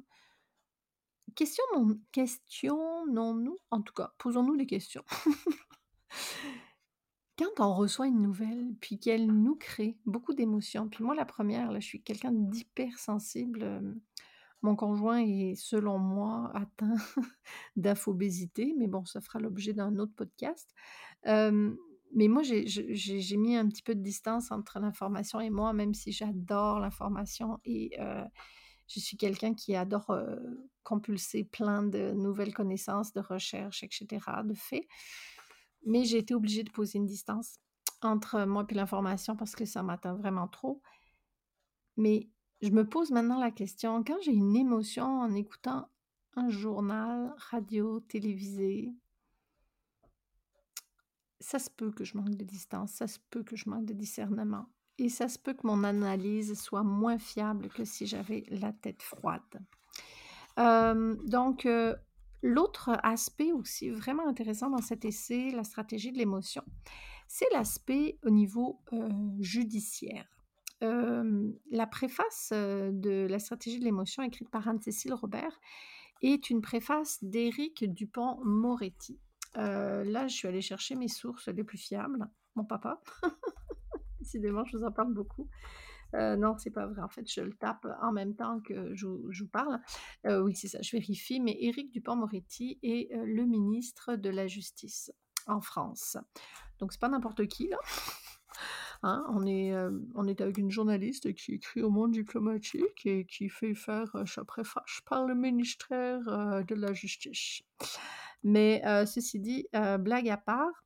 questionnons 1.36 1.98
questionnons-nous, 2.12 3.56
en 3.70 3.82
tout 3.82 3.94
cas, 3.94 4.12
posons-nous 4.18 4.56
des 4.56 4.66
questions. 4.66 5.04
Quand 7.38 7.60
on 7.60 7.74
reçoit 7.74 8.06
une 8.08 8.20
nouvelle, 8.20 8.74
puis 8.80 8.98
qu'elle 8.98 9.26
nous 9.26 9.56
crée 9.56 9.96
beaucoup 10.04 10.34
d'émotions, 10.34 10.88
puis 10.88 11.02
moi 11.02 11.14
la 11.14 11.24
1re 11.24 11.72
là, 11.72 11.80
je 11.80 11.86
suis 11.86 12.02
quelqu'un 12.02 12.30
d'hypersensible, 12.32 13.62
hem, 13.62 14.00
mon 14.62 14.76
conjoint 14.76 15.18
est 15.18 15.54
selon 15.56 15.98
moi 15.98 16.50
atteint 16.54 16.94
d'infobésité, 17.76 18.74
mais 18.78 18.86
bon, 18.86 19.04
ça 19.04 19.20
fera 19.20 19.38
l'objet 19.38 19.72
d'un 19.72 19.98
autre 19.98 20.14
podcast. 20.14 20.72
Mais 22.14 22.28
moi 22.28 22.42
j'ai 22.42 23.36
mis 23.36 23.56
un 23.56 23.66
petit 23.68 23.82
peu 23.82 23.94
de 23.94 24.02
distance 24.02 24.50
entre 24.50 24.78
l'information 24.78 25.40
et 25.40 25.50
moi, 25.50 25.72
même 25.72 25.94
si 25.94 26.12
j'adore 26.12 26.78
l'information 26.78 27.58
et 27.64 27.96
je 28.86 29.00
suis 29.00 29.16
quelqu'un 29.16 29.54
qui 29.54 29.74
adore, 29.74 30.16
compulser 30.82 31.44
plein 31.44 31.82
de 31.82 32.12
nouvelles 32.12 32.54
connaissances, 32.54 33.12
de 33.12 33.20
recherches 33.20 33.82
et 33.82 33.88
cetera, 33.90 34.42
de 34.42 34.54
faits. 34.54 34.86
Mais 35.84 36.04
j'ai 36.04 36.18
été 36.18 36.34
obligée 36.34 36.62
de 36.62 36.70
poser 36.70 36.98
une 36.98 37.06
distance 37.06 37.58
entre 38.02 38.44
moi 38.44 38.66
puis 38.66 38.76
l'information 38.76 39.36
parce 39.36 39.56
que 39.56 39.64
ça 39.64 39.82
m'atteint 39.82 40.14
vraiment 40.14 40.48
trop. 40.48 40.82
Mais 41.96 42.28
je 42.62 42.70
me 42.70 42.88
pose 42.88 43.10
maintenant 43.10 43.38
la 43.38 43.50
question, 43.50 44.02
quand 44.04 44.16
j'ai 44.22 44.32
une 44.32 44.56
émotion 44.56 45.04
en 45.04 45.34
écoutant 45.34 45.88
un 46.36 46.48
journal, 46.48 47.34
radio, 47.36 48.00
télévisé 48.00 48.94
ça 51.42 51.58
se 51.58 51.68
peut 51.68 51.90
que 51.90 52.04
je 52.04 52.16
manque 52.16 52.36
de 52.36 52.44
distance, 52.44 52.92
ça 52.92 53.06
se 53.06 53.18
peut 53.30 53.42
que 53.42 53.56
je 53.56 53.68
manque 53.68 53.84
de 53.84 53.92
discernement 53.92 54.66
et 54.98 55.08
ça 55.08 55.28
se 55.28 55.38
peut 55.38 55.54
que 55.54 55.66
mon 55.66 55.84
analyse 55.84 56.58
soit 56.58 56.84
moins 56.84 57.18
fiable 57.18 57.68
que 57.68 57.84
si 57.84 58.06
j'avais 58.06 58.44
la 58.48 58.72
tête 58.72 59.02
froide. 59.02 59.42
Donc 60.56 61.68
l'autre 62.42 62.98
aspect 63.02 63.52
aussi 63.52 63.90
vraiment 63.90 64.26
intéressant 64.26 64.70
dans 64.70 64.82
cet 64.82 65.04
essai, 65.04 65.50
La 65.50 65.64
stratégie 65.64 66.12
de 66.12 66.18
l'émotion, 66.18 66.62
c'est 67.26 67.50
l'aspect 67.52 68.18
au 68.22 68.30
niveau, 68.30 68.80
judiciaire. 69.40 70.28
La 70.82 71.86
préface, 71.86 72.52
de 72.52 73.26
La 73.28 73.38
stratégie 73.38 73.78
de 73.78 73.84
l'émotion 73.84 74.22
écrite 74.22 74.50
par 74.50 74.68
Anne-Cécile 74.68 75.14
Robert 75.14 75.60
est 76.22 76.50
une 76.50 76.60
préface 76.60 77.22
d'Éric 77.22 77.84
Dupond-Moretti. 77.92 79.18
Euh, 79.56 80.04
là, 80.04 80.28
je 80.28 80.34
suis 80.34 80.48
allée 80.48 80.60
chercher 80.60 80.94
mes 80.94 81.08
sources 81.08 81.48
les 81.48 81.64
plus 81.64 81.78
fiables. 81.78 82.28
Mon 82.54 82.64
papa. 82.64 83.00
Décidément, 84.20 84.64
je 84.64 84.76
vous 84.76 84.84
en 84.84 84.92
parle 84.92 85.12
beaucoup. 85.12 85.48
Euh, 86.14 86.36
non, 86.36 86.56
c'est 86.58 86.70
pas 86.70 86.86
vrai. 86.86 87.02
En 87.02 87.08
fait, 87.08 87.30
je 87.30 87.40
le 87.40 87.52
tape 87.54 87.86
en 88.02 88.12
même 88.12 88.34
temps 88.34 88.60
que 88.60 88.94
je, 88.94 89.06
vous 89.06 89.48
parle. 89.50 89.80
Oui, 90.24 90.54
c'est 90.54 90.68
ça, 90.68 90.80
je 90.80 90.92
vérifie. 90.92 91.40
Mais 91.40 91.56
Éric 91.60 91.90
Dupond-Moretti 91.90 92.78
est 92.82 93.12
le 93.14 93.44
ministre 93.44 94.16
de 94.16 94.30
la 94.30 94.46
Justice 94.46 95.12
en 95.46 95.60
France. 95.60 96.16
Donc, 96.78 96.92
c'est 96.92 97.00
pas 97.00 97.08
n'importe 97.08 97.46
qui, 97.48 97.68
là. 97.68 97.78
Hein, 99.04 99.24
on, 99.30 99.44
est, 99.46 99.72
euh, 99.72 99.90
on 100.14 100.28
est 100.28 100.40
avec 100.40 100.58
une 100.58 100.70
journaliste 100.70 101.34
qui 101.34 101.54
écrit 101.54 101.82
au 101.82 101.90
monde 101.90 102.12
diplomatique 102.12 103.04
et 103.04 103.26
qui 103.26 103.48
fait 103.48 103.74
faire 103.74 104.14
euh, 104.14 104.26
sa 104.26 104.44
préface 104.44 105.00
par 105.06 105.26
le 105.26 105.34
ministère 105.34 106.20
euh, 106.28 106.62
de 106.62 106.76
la 106.76 106.92
Justice. 106.92 107.62
Mais 108.44 108.80
euh, 108.86 109.04
ceci 109.04 109.40
dit, 109.40 109.66
euh, 109.74 109.98
blague 109.98 110.28
à 110.28 110.36
part, 110.36 110.84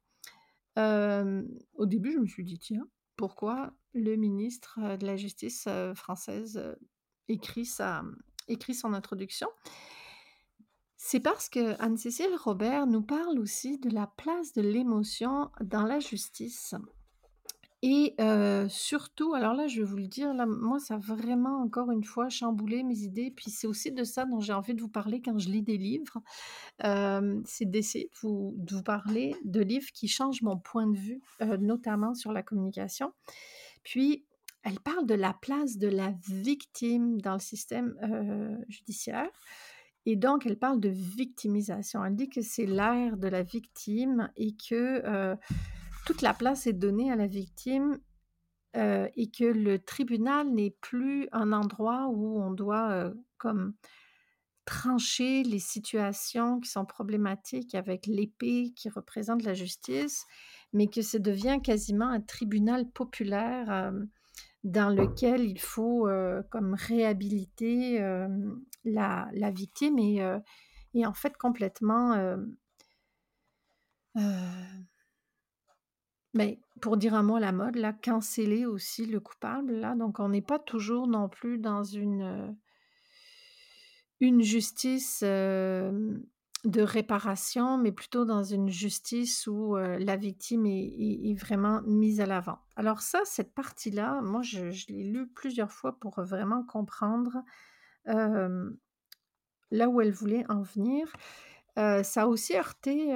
euh, 0.79 1.43
au 1.75 1.85
début, 1.85 2.13
je 2.13 2.19
me 2.19 2.27
suis 2.27 2.45
dit, 2.45 2.59
tiens, 2.59 2.87
pourquoi 3.17 3.73
le 3.93 4.17
ministre 4.17 4.79
euh, 4.83 4.97
de 4.97 5.07
la 5.07 5.17
Justice 5.17 5.67
euh, 5.69 5.95
française 5.95 6.57
euh, 6.57 6.75
écrit, 7.29 7.69
écrit 8.49 8.75
son 8.75 8.95
introduction? 8.95 9.49
C'est 10.97 11.21
parce 11.21 11.51
que 11.51 11.81
Anne-Cécile 11.83 12.35
Robert 12.43 12.87
nous 12.87 13.03
parle 13.03 13.39
aussi 13.39 13.79
de 13.79 13.91
la 13.91 14.07
place 14.07 14.55
de 14.55 14.63
l'émotion 14.63 15.51
dans 15.61 15.85
la 15.85 16.01
justice. 16.01 16.75
Et 17.83 18.15
surtout, 18.69 19.35
alors 19.35 19.55
là, 19.55 19.67
je 19.67 19.81
vais 19.81 19.87
vous 19.87 19.97
le 19.97 20.09
dire, 20.09 20.33
moi, 20.47 20.79
ça 20.79 20.95
a 20.95 20.99
vraiment, 20.99 21.63
encore 21.63 21.91
une 21.91 22.05
fois, 22.05 22.29
chamboulé 22.29 22.83
mes 22.83 22.99
idées. 23.01 23.33
Puis 23.35 23.51
c'est 23.51 23.67
aussi 23.67 23.93
de 23.93 24.05
ça 24.05 24.25
dont 24.25 24.41
j'ai 24.41 24.53
envie 24.53 24.75
de 24.75 24.81
vous 24.81 24.89
parler 24.89 25.21
quand 25.23 25.39
je 25.39 25.49
lis 25.49 25.63
des 25.63 25.77
livres. 25.77 26.21
C'est 27.45 27.71
d'essayer 27.71 28.11
de 28.23 28.75
vous 28.75 28.83
parler 28.83 29.35
de 29.45 29.61
livres 29.61 29.91
qui 29.93 30.09
changent 30.09 30.43
mon 30.43 30.59
point 30.59 30.87
de 30.87 30.97
vue, 30.97 31.21
notamment 31.61 32.15
sur 32.15 32.33
la 32.33 32.43
communication. 32.43 33.13
Puis, 33.83 34.25
elle 34.65 34.81
parle 34.81 35.07
de 35.07 35.15
la 35.15 35.33
place 35.33 35.79
de 35.79 35.87
la 35.87 36.13
victime 36.29 37.21
dans 37.21 37.35
le 37.35 37.39
système, 37.39 37.95
judiciaire 38.69 39.31
et 40.07 40.17
donc 40.17 40.45
elle 40.47 40.59
parle 40.59 40.81
de 40.81 40.89
victimisation. 40.89 42.05
Elle 42.05 42.17
dit 42.17 42.29
que 42.29 42.41
c'est 42.41 42.67
l'ère 42.67 43.17
de 43.17 43.29
la 43.29 43.45
victime 43.45 44.29
et 44.37 44.57
que, 44.57 45.37
toute 46.07 46.23
la 46.23 46.33
place 46.33 46.67
est 46.67 46.73
donnée 46.73 47.13
à 47.13 47.17
la 47.17 47.27
victime, 47.27 47.99
heu 48.77 49.11
et 49.17 49.31
que 49.31 49.45
le 49.45 49.79
tribunal 49.79 50.51
n'est 50.51 50.77
plus 50.81 51.29
un 51.33 51.53
endroit 51.53 52.09
où 52.09 52.41
on 52.41 52.51
doit, 52.53 52.93
heu, 52.95 53.23
comme 53.39 53.75
trancher 54.65 55.43
les 55.45 55.59
situations 55.59 56.61
qui 56.61 56.71
sont 56.71 56.85
problématiques 56.87 57.75
avec 57.75 58.07
l'épée 58.07 58.73
qui 58.75 58.89
représente 58.89 59.43
la 59.45 59.55
justice, 59.55 60.25
mais 60.73 60.89
que 60.89 61.03
ça 61.03 61.19
devient 61.19 61.61
quasiment 61.63 62.09
un 62.09 62.21
tribunal 62.21 62.91
populaire, 62.91 63.71
hem, 63.71 64.09
dans 64.65 64.89
lequel 64.91 65.43
il 65.43 65.61
faut, 65.61 66.09
comme 66.51 66.75
réhabiliter, 66.75 68.01
la 68.85 69.51
victime 69.53 69.99
et 69.99 71.07
en 71.07 71.15
fait 71.15 71.37
complètement, 71.37 72.37
mais 76.37 76.61
pour 76.81 76.97
dire 76.97 77.15
un 77.15 77.23
mot 77.23 77.37
à 77.37 77.41
la 77.41 77.53
mode 77.53 77.77
là, 77.77 77.93
canceller 77.93 78.67
aussi 78.67 79.07
le 79.07 79.19
coupable 79.21 79.73
là, 79.75 79.95
donc 79.95 80.21
on 80.21 80.29
n'est 80.29 80.43
pas 80.43 80.59
toujours 80.59 81.09
non 81.09 81.29
plus 81.29 81.59
dans 81.59 81.83
une, 81.83 82.23
heu 82.23 82.55
une 84.21 84.43
justice, 84.43 85.23
de 86.67 86.83
réparation, 86.83 87.79
mais 87.79 87.93
plutôt 87.93 88.25
dans 88.25 88.43
une 88.43 88.69
justice 88.69 89.47
où, 89.47 89.77
heu, 89.77 89.99
la 89.99 90.17
victime 90.17 90.67
est 90.67 91.39
vraiment 91.39 91.81
mise 91.83 92.21
à 92.21 92.27
l'avant. 92.27 92.59
Alors 92.75 93.03
ça, 93.03 93.21
cette 93.25 93.55
partie-là, 93.55 94.21
moi 94.23 94.43
je 94.43 94.67
l'ai 94.89 95.05
lu 95.05 95.29
plusieurs 95.29 95.71
fois 95.71 95.99
pour 95.99 96.21
vraiment 96.23 96.65
comprendre, 96.65 97.37
là 98.05 99.89
où 99.89 100.01
elle 100.01 100.13
voulait 100.13 100.45
en 100.51 100.63
venir. 100.63 101.13
Heu, 101.79 102.03
ça 102.03 102.23
a 102.23 102.27
aussi 102.27 102.57
heurté, 102.57 103.13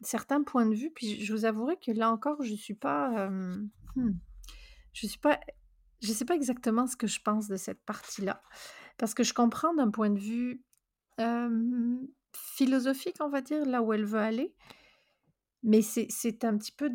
certains 0.00 0.42
points 0.42 0.66
de 0.66 0.74
vue, 0.74 0.90
puis 0.94 1.24
je 1.24 1.32
vous 1.32 1.44
avouerai 1.44 1.76
que 1.76 1.90
là 1.90 2.10
encore, 2.10 2.42
je 2.42 2.54
suis 2.54 2.74
pas, 2.74 3.12
hem, 3.26 3.70
mmh, 3.96 4.10
je 4.92 5.06
suis 5.06 5.18
pas 5.18 5.38
je 6.00 6.12
sais 6.12 6.24
pas 6.24 6.34
exactement 6.34 6.86
ce 6.86 6.96
que 6.96 7.06
je 7.06 7.20
pense 7.20 7.48
de 7.48 7.56
cette 7.56 7.84
partie-là. 7.84 8.42
Parce 8.98 9.14
que 9.14 9.22
je 9.22 9.34
comprends 9.34 9.74
d'un 9.74 9.90
point 9.90 10.10
de 10.10 10.18
vue, 10.18 10.62
philosophique, 12.32 13.16
on 13.20 13.28
va 13.28 13.40
dire, 13.40 13.64
là 13.64 13.82
où 13.82 13.92
elle 13.92 14.04
veut 14.04 14.20
aller. 14.20 14.54
Mais 15.64 15.82
c'est 15.82 16.44
un 16.44 16.56
petit 16.56 16.72
peu 16.72 16.90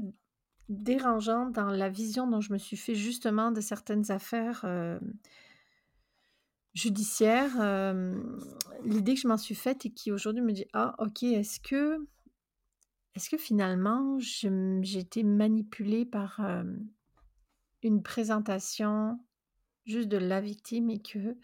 dérangeant 0.70 1.50
dans 1.50 1.70
la 1.70 1.90
vision 1.90 2.28
dont 2.28 2.40
je 2.40 2.54
me 2.54 2.58
suis 2.58 2.78
fait 2.78 2.96
justement 2.96 3.52
de 3.52 3.60
certaines 3.60 4.10
affaires, 4.12 4.66
judiciaires, 6.74 7.58
l'idée 8.86 9.16
que 9.16 9.20
je 9.20 9.28
m'en 9.28 9.38
suis 9.38 9.56
faite 9.56 9.86
et 9.86 9.92
qui 9.92 10.12
aujourd'hui 10.12 10.42
me 10.42 10.54
dit: 10.54 10.66
«Ah 10.72 10.96
OK, 11.00 11.24
est-ce 11.24 11.60
que 11.60 11.98
est-ce 13.16 13.30
que 13.30 13.38
finalement 13.38 14.18
j'ai 14.20 15.00
été 15.00 15.24
manipulée 15.24 16.06
par, 16.06 16.42
une 17.84 18.02
présentation 18.02 19.20
juste 19.86 20.08
de 20.08 20.18
la 20.18 20.42
victime 20.42 20.90
et 20.90 21.02
que, 21.02 21.36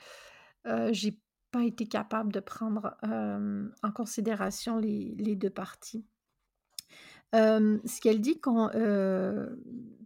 j'ai 0.91 1.19
pas 1.51 1.63
été 1.63 1.88
capable 1.88 2.32
de 2.32 2.39
prendre, 2.39 2.95
en 3.03 3.91
considération 3.91 4.77
les 4.77 5.36
2 5.36 5.49
parties?» 5.49 6.05
Ce 7.33 8.01
qu'elle 8.01 8.21
dit 8.21 8.39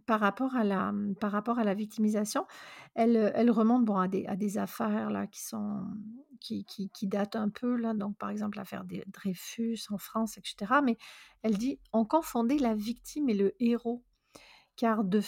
par 0.06 0.20
rapport 0.20 0.54
à 0.56 0.64
la, 0.64 0.92
mmh, 0.92 1.14
par 1.16 1.32
rapport 1.32 1.58
à 1.58 1.64
la 1.64 1.74
victimisation, 1.74 2.46
elle, 2.94 3.32
elle 3.34 3.50
remonte 3.50 3.84
bon 3.84 3.96
à 3.96 4.08
des 4.08 4.26
à 4.26 4.36
des 4.36 4.58
affaires 4.58 5.10
là 5.10 5.26
qui 5.26 5.42
sont 5.42 5.82
qui 6.40 6.64
qui 6.66 6.90
qui 6.90 7.06
datent 7.08 7.36
un 7.36 7.48
peu 7.48 7.76
là, 7.76 7.94
donc 7.94 8.16
par 8.18 8.28
exemple 8.30 8.58
l'affaire 8.58 8.84
Dreyfus 9.06 9.78
en 9.90 9.98
France 9.98 10.36
et 10.38 10.42
cetera, 10.44 10.82
mais 10.82 10.98
elle 11.42 11.56
dit: 11.56 11.80
«On 11.92 12.04
confondait 12.04 12.58
la 12.58 12.74
victime 12.74 13.28
et 13.30 13.34
le 13.34 13.54
héros». 13.60 14.04
Car 14.76 15.04
de 15.04 15.20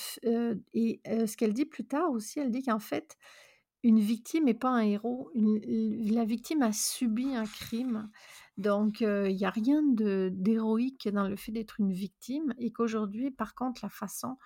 et 0.75 1.01
ce 1.05 1.37
qu'elle 1.37 1.53
dit 1.55 1.67
plus 1.67 1.87
tard 1.87 2.11
aussi, 2.11 2.41
elle 2.41 2.51
dit 2.51 2.63
qu'en 2.65 2.81
fait, 2.81 3.17
une 3.85 4.01
victime 4.01 4.49
est 4.49 4.55
pas 4.55 4.71
un 4.71 4.81
héros, 4.81 5.31
la 5.35 6.25
victime 6.25 6.63
a 6.63 6.73
subi 6.73 7.35
un 7.37 7.45
crime, 7.47 8.11
donc 8.57 9.01
il 9.01 9.37
y 9.37 9.45
a 9.45 9.51
rien 9.51 9.83
d'héroïque 9.83 11.09
dans 11.09 11.29
le 11.29 11.37
fait 11.37 11.53
d'être 11.53 11.81
une 11.81 11.93
victime 11.93 12.55
et 12.59 12.73
qu'aujourd'hui, 12.73 13.31
par 13.31 13.55
contre, 13.55 13.81
la 13.83 13.91
façon 13.91 14.39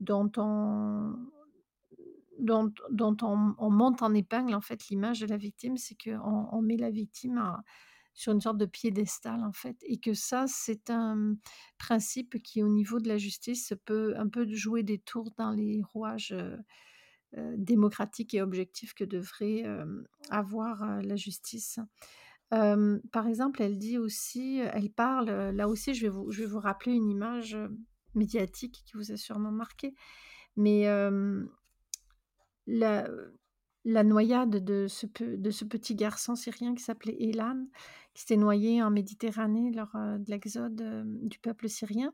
dont 0.00 0.30
on 0.38 1.16
monte 3.70 4.02
en 4.02 4.14
épingle, 4.14 4.54
en 4.54 4.60
fait, 4.60 4.88
l'image 4.88 5.20
de 5.20 5.26
la 5.26 5.36
victime, 5.36 5.76
c'est 5.76 5.96
qu'on 5.96 6.48
on 6.52 6.62
met 6.62 6.76
la 6.76 6.90
victime 6.90 7.40
sur 8.14 8.32
une 8.32 8.40
sorte 8.40 8.58
de 8.58 8.66
piédestal, 8.66 9.44
en 9.44 9.52
fait 9.52 9.76
et 9.82 9.98
que 9.98 10.14
ça, 10.14 10.46
c'est 10.48 10.90
un, 10.90 11.36
principe 11.78 12.42
qui, 12.42 12.62
au 12.62 12.68
niveau 12.68 12.98
de 13.00 13.08
la 13.08 13.18
justice, 13.18 13.72
peut 13.84 14.14
un 14.16 14.28
peu 14.28 14.46
jouer 14.52 14.82
des 14.82 14.98
tours 14.98 15.30
dans 15.36 15.50
les 15.50 15.82
rouages, 15.82 16.32
heu, 16.32 16.58
démocratiques 17.56 18.34
et 18.34 18.42
objectifs 18.42 18.94
que 18.94 19.04
devrait, 19.04 19.64
avoir, 20.30 21.02
la 21.02 21.16
justice. 21.16 21.78
Par 22.50 23.26
exemple, 23.26 23.62
elle 23.62 23.78
dit 23.78 23.98
aussi, 23.98 24.58
elle 24.58 24.90
parle, 24.90 25.30
là 25.50 25.68
aussi 25.68 25.94
je 25.94 26.06
vais 26.06 26.46
vous 26.46 26.60
rappeler 26.60 26.92
une 26.92 27.08
image, 27.08 27.56
médiatique 28.14 28.82
qui 28.84 28.92
vous 28.94 29.12
a 29.12 29.16
sûrement 29.16 29.52
marqué, 29.52 29.94
mais 30.56 30.86
la, 32.66 34.04
noyade 34.04 34.64
de 34.64 34.86
ce 34.88 35.64
petit 35.64 35.94
garçon 35.94 36.34
syrien 36.34 36.74
qui 36.74 36.82
s'appelait 36.82 37.16
Elan, 37.20 37.66
qui 38.14 38.22
s'était 38.22 38.36
noyé 38.36 38.82
en 38.82 38.90
Méditerranée 38.90 39.70
lors, 39.72 39.92
de 39.94 40.30
l'exode, 40.30 41.04
du 41.22 41.38
peuple 41.38 41.68
syrien. 41.68 42.12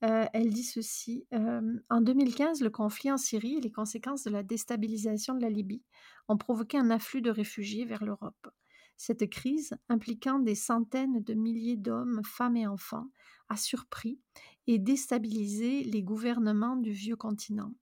Elle 0.00 0.50
dit 0.50 0.64
ceci, 0.64 1.26
«En 1.32 2.00
2015, 2.00 2.60
le 2.60 2.70
conflit 2.70 3.10
en 3.10 3.16
Syrie 3.16 3.56
et 3.56 3.60
les 3.60 3.72
conséquences 3.72 4.24
de 4.24 4.30
la 4.30 4.42
déstabilisation 4.42 5.34
de 5.34 5.42
la 5.42 5.50
Libye 5.50 5.82
ont 6.28 6.36
provoqué 6.36 6.78
un 6.78 6.90
afflux 6.90 7.22
de 7.22 7.30
réfugiés 7.30 7.84
vers 7.84 8.04
l'Europe. 8.04 8.48
Cette 8.96 9.28
crise, 9.28 9.74
impliquant 9.88 10.38
des 10.38 10.54
centaines 10.54 11.22
de 11.22 11.34
milliers 11.34 11.76
d'hommes, 11.76 12.22
femmes 12.24 12.56
et 12.56 12.66
enfants, 12.66 13.10
a 13.48 13.56
surpris 13.56 14.20
et 14.66 14.78
déstabilisé 14.78 15.84
les 15.84 16.02
gouvernements 16.02 16.76
du 16.76 16.92
vieux 16.92 17.16
continent. 17.16 17.72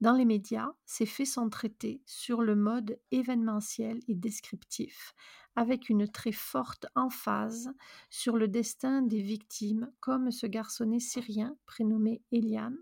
Dans 0.00 0.12
les 0.12 0.26
médias, 0.26 0.72
ces 0.84 1.06
faits 1.06 1.26
sont 1.26 1.48
traités 1.48 2.02
sur 2.04 2.42
le 2.42 2.54
mode 2.54 3.00
événementiel 3.10 4.00
et 4.08 4.14
descriptif, 4.14 5.14
avec 5.54 5.88
une 5.88 6.06
très 6.06 6.32
forte 6.32 6.86
emphase 6.94 7.72
sur 8.10 8.36
le 8.36 8.46
destin 8.46 9.00
des 9.00 9.22
victimes, 9.22 9.90
comme 10.00 10.30
ce 10.30 10.46
garçonnet 10.46 11.00
syrien 11.00 11.56
prénommé 11.64 12.22
Elian, 12.30 12.74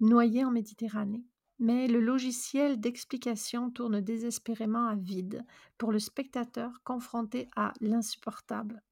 noyé 0.00 0.44
en 0.44 0.50
Méditerranée. 0.50 1.24
Mais 1.64 1.86
le 1.86 1.98
logiciel 1.98 2.78
d'explication 2.78 3.70
tourne 3.70 4.02
désespérément 4.02 4.86
à 4.86 4.96
vide 4.96 5.46
pour 5.78 5.92
le 5.92 5.98
spectateur 5.98 6.82
confronté 6.84 7.48
à 7.56 7.72
l'insupportable. 7.80 8.82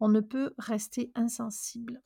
On 0.00 0.08
ne 0.08 0.20
peut 0.20 0.54
rester 0.56 1.12
insensible. 1.14 2.00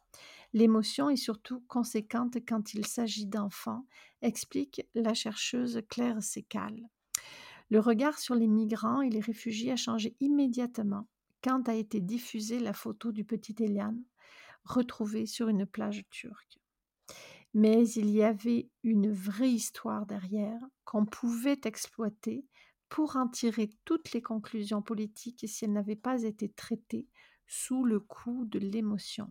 L'émotion 0.52 1.09
est 1.09 1.14
surtout 1.14 1.61
conséquente 1.68 2.37
quand 2.48 2.74
il 2.74 2.85
s'agit 2.85 3.26
d'enfants, 3.26 3.87
explique 4.20 4.83
la 4.96 5.14
chercheuse 5.14 5.83
Claire 5.88 6.20
Sécal. 6.20 6.88
Le 7.70 7.78
regard 7.78 8.18
sur 8.18 8.35
les 8.35 8.48
migrants 8.48 9.02
et 9.02 9.11
les 9.11 9.20
réfugiés 9.20 9.70
a 9.70 9.76
changé 9.76 10.16
immédiatement 10.18 11.07
quand 11.44 11.68
a 11.68 11.74
été 11.74 12.00
diffusée 12.00 12.59
la 12.59 12.72
photo 12.72 13.12
du 13.12 13.24
petit 13.24 13.54
Eliane, 13.61 14.02
retrouvé 14.64 15.26
sur 15.26 15.48
une 15.48 15.64
plage 15.64 16.02
turque. 16.11 16.57
Mais 17.54 17.88
il 17.90 18.11
y 18.11 18.22
avait 18.22 18.68
une 18.82 19.11
vraie 19.12 19.50
histoire 19.50 20.06
derrière 20.06 20.61
qu'on 20.84 21.06
pouvait 21.06 21.61
exploiter 21.64 22.46
pour 22.88 23.16
en 23.16 23.28
tirer 23.28 23.70
toutes 23.84 24.12
les 24.12 24.22
conclusions 24.22 24.82
politiques 24.82 25.44
si 25.46 25.64
elles 25.64 25.72
n'avaient 25.72 25.96
pas 25.96 26.22
été 26.22 26.48
traitées 26.48 27.06
sous 27.46 27.84
le 27.84 28.00
coup 28.00 28.44
de 28.46 28.58
l'émotion. 28.58 29.30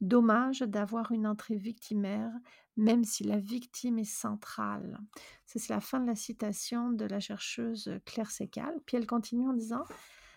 Dommage 0.00 0.60
d'avoir 0.60 1.12
une 1.12 1.26
entrée 1.26 1.56
victimaire, 1.56 2.32
même 2.76 3.04
si 3.04 3.22
la 3.22 3.38
victime 3.38 3.98
est 3.98 4.04
centrale. 4.04 4.98
C'est 5.46 5.68
la 5.68 5.80
fin 5.80 6.00
de 6.00 6.06
la 6.06 6.16
citation 6.16 6.90
de 6.90 7.04
la 7.04 7.20
chercheuse 7.20 7.90
Claire 8.04 8.30
Sécal. 8.30 8.74
Puis 8.86 8.96
elle 8.96 9.06
continue 9.06 9.48
en 9.48 9.52
disant 9.52 9.84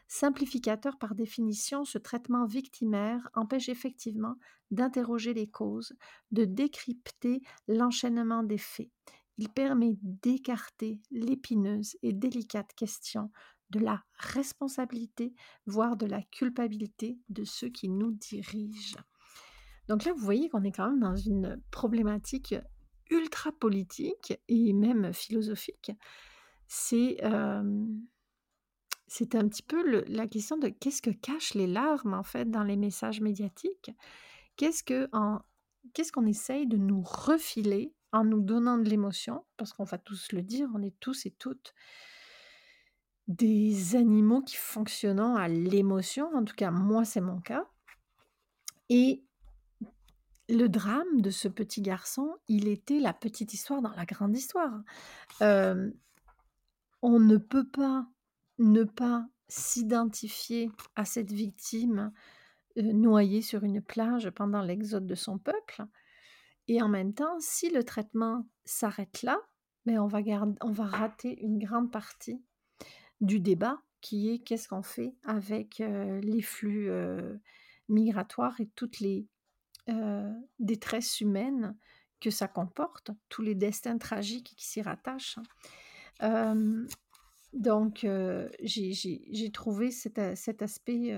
Simplificateur 0.07 0.97
par 0.97 1.15
définition, 1.15 1.83
ce 1.83 1.97
traitement 1.97 2.45
victimaire 2.45 3.29
empêche 3.33 3.67
effectivement 3.67 4.35
d'interroger 4.71 5.33
les 5.33 5.47
causes, 5.47 5.93
de 6.31 6.45
décrypter 6.45 7.41
l'enchaînement 7.67 8.43
des 8.43 8.57
faits. 8.57 8.89
Il 9.37 9.49
permet 9.49 9.97
d'écarter 10.01 11.01
l'épineuse 11.11 11.97
et 12.01 12.13
délicate 12.13 12.73
question 12.73 13.31
de 13.69 13.79
la 13.79 14.01
responsabilité, 14.13 15.33
voire 15.65 15.97
de 15.97 16.05
la 16.05 16.21
culpabilité 16.23 17.19
de 17.29 17.43
ceux 17.43 17.69
qui 17.69 17.89
nous 17.89 18.11
dirigent. 18.11 18.99
Donc 19.89 20.05
là, 20.05 20.13
vous 20.13 20.23
voyez 20.23 20.49
qu'on 20.49 20.63
est 20.63 20.71
quand 20.71 20.89
même 20.89 20.99
dans 20.99 21.15
une 21.15 21.61
problématique 21.69 22.55
ultra 23.09 23.51
politique 23.51 24.33
et 24.47 24.73
même 24.73 25.13
philosophique. 25.13 25.91
C'est 26.67 27.17
c'est 29.07 29.35
un 29.35 29.47
petit 29.47 29.63
peu 29.63 30.03
la 30.07 30.27
question 30.27 30.57
de 30.57 30.67
qu'est-ce 30.67 31.01
que 31.01 31.09
cachent 31.09 31.53
les 31.53 31.67
larmes 31.67 32.13
en 32.13 32.23
fait 32.23 32.49
dans 32.49 32.63
les 32.63 32.75
messages 32.75 33.21
médiatiques? 33.21 33.91
Qu'est-ce 34.57 34.83
que 34.83 35.09
qu'est-ce 35.93 36.11
qu'on 36.11 36.25
essaye 36.25 36.67
de 36.67 36.77
nous 36.77 37.01
refiler 37.01 37.93
en 38.11 38.25
nous 38.25 38.41
donnant 38.41 38.77
de 38.77 38.89
l'émotion? 38.89 39.45
Parce 39.55 39.73
qu'on 39.73 39.85
va 39.85 39.97
tous 39.97 40.31
le 40.31 40.41
dire, 40.41 40.69
on 40.75 40.81
est 40.81 40.99
tous 40.99 41.25
et 41.25 41.31
toutes 41.31 41.73
des 43.27 43.95
animaux 43.95 44.41
qui 44.41 44.55
fonctionnent 44.55 45.19
à 45.19 45.47
l'émotion. 45.47 46.29
En 46.33 46.43
tout 46.43 46.55
cas, 46.55 46.71
moi, 46.71 47.03
c'est 47.05 47.21
mon 47.21 47.39
cas. 47.41 47.65
Et 48.89 49.23
le 50.49 50.67
drame 50.67 51.21
de 51.21 51.29
ce 51.29 51.47
petit 51.49 51.81
garçon, 51.81 52.35
il 52.47 52.67
était 52.69 52.99
la 52.99 53.13
petite 53.13 53.53
histoire 53.53 53.81
dans 53.81 53.91
la 53.91 54.05
grande 54.05 54.35
histoire. 54.35 54.81
on 55.41 57.19
ne 57.19 57.37
peut 57.37 57.67
pas 57.67 58.07
ne 58.59 58.83
pas 58.83 59.25
s'identifier 59.47 60.71
à 60.95 61.05
cette 61.05 61.31
victime 61.31 62.11
noyée 62.75 63.41
sur 63.41 63.63
une 63.63 63.81
plage 63.81 64.29
pendant 64.29 64.61
l'exode 64.61 65.07
de 65.07 65.15
son 65.15 65.37
peuple. 65.37 65.85
Et 66.67 66.81
en 66.81 66.89
même 66.89 67.13
temps, 67.13 67.39
si 67.39 67.69
le 67.69 67.83
traitement 67.83 68.45
s'arrête 68.65 69.23
là, 69.23 69.37
mais 69.85 69.93
ben, 69.93 70.01
on, 70.01 70.07
va 70.07 70.19
on 70.61 70.71
va 70.71 70.85
rater 70.85 71.41
une 71.41 71.59
grande 71.59 71.91
partie 71.91 72.43
du 73.21 73.39
débat 73.39 73.81
qui 74.01 74.29
est 74.29 74.39
qu'est-ce 74.39 74.67
qu'on 74.67 74.83
fait 74.83 75.15
avec 75.23 75.79
les 75.79 76.41
flux 76.41 76.89
migratoires 77.87 78.59
et 78.59 78.67
toutes 78.75 78.99
les 78.99 79.27
euh, 79.89 80.33
détresse 80.59 81.21
humaine 81.21 81.77
que 82.19 82.29
ça 82.29 82.49
comporte, 82.49 83.11
tous 83.29 83.41
les 83.41 83.55
destins 83.55 83.97
tragiques 83.97 84.53
qui 84.57 84.65
s'y 84.65 84.81
rattachent. 84.81 85.39
Donc, 87.53 88.05
j'ai 88.62 89.51
trouvé 89.53 89.91
cet, 89.91 90.19
aspect, 90.19 91.17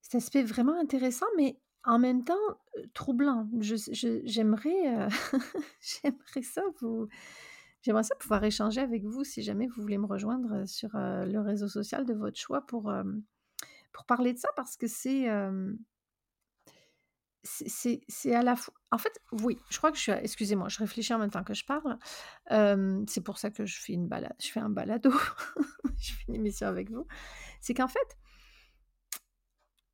cet 0.00 0.14
aspect 0.14 0.42
vraiment 0.42 0.78
intéressant, 0.78 1.26
mais 1.36 1.58
en 1.84 1.98
même 1.98 2.24
temps 2.24 2.34
troublant. 2.94 3.48
J'aimerais 3.60 5.08
j'aimerais 5.80 6.42
ça 6.42 6.62
vous... 6.80 7.08
J'aimerais 7.82 8.02
ça 8.02 8.14
pouvoir 8.16 8.44
échanger 8.44 8.82
avec 8.82 9.04
vous 9.04 9.24
si 9.24 9.42
jamais 9.42 9.66
vous 9.66 9.80
voulez 9.80 9.96
me 9.96 10.06
rejoindre 10.06 10.66
sur 10.66 10.90
le 10.94 11.38
réseau 11.38 11.66
social 11.66 12.04
de 12.04 12.12
votre 12.12 12.38
choix 12.38 12.60
pour, 12.66 12.92
pour 13.92 14.04
parler 14.04 14.34
de 14.34 14.38
ça 14.38 14.50
parce 14.54 14.76
que 14.76 14.86
c'est 14.86 15.28
c'est 17.42 18.34
à 18.34 18.42
la 18.42 18.56
fois. 18.56 18.74
En 18.90 18.98
fait, 18.98 19.20
oui, 19.42 19.58
je 19.70 19.78
crois 19.78 19.90
que 19.90 19.96
je 19.96 20.02
suis. 20.02 20.12
Excusez-moi, 20.12 20.68
je 20.68 20.78
réfléchis 20.78 21.14
en 21.14 21.18
même 21.18 21.30
temps 21.30 21.44
que 21.44 21.54
je 21.54 21.64
parle. 21.64 21.98
c'est 23.08 23.22
pour 23.22 23.38
ça 23.38 23.50
que 23.50 23.66
je 23.66 23.80
fais 23.80 23.92
une 23.92 24.08
balade. 24.08 24.34
Je 24.40 24.48
fais 24.48 24.60
un 24.60 24.70
balado. 24.70 25.10
je 25.98 26.12
fais 26.12 26.24
une 26.28 26.34
émission 26.34 26.66
avec 26.66 26.90
vous. 26.90 27.06
C'est 27.60 27.74
qu'en 27.74 27.88
fait, 27.88 28.18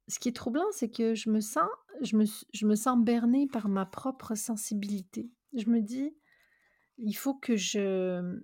ce 0.08 0.18
qui 0.18 0.28
est 0.28 0.36
troublant, 0.36 0.66
c'est 0.72 0.90
que 0.90 1.14
je 1.14 1.30
me 1.30 1.40
sens, 1.40 1.68
je 2.02 2.16
me, 2.16 2.24
je 2.52 2.66
me 2.66 2.74
sens 2.74 2.98
bernée 2.98 3.46
par 3.46 3.68
ma 3.68 3.86
propre 3.86 4.34
sensibilité. 4.34 5.30
Je 5.54 5.68
me 5.68 5.80
dis, 5.80 6.16
il 6.98 7.14
faut 7.14 7.34
que 7.34 7.56
je, 7.56 8.40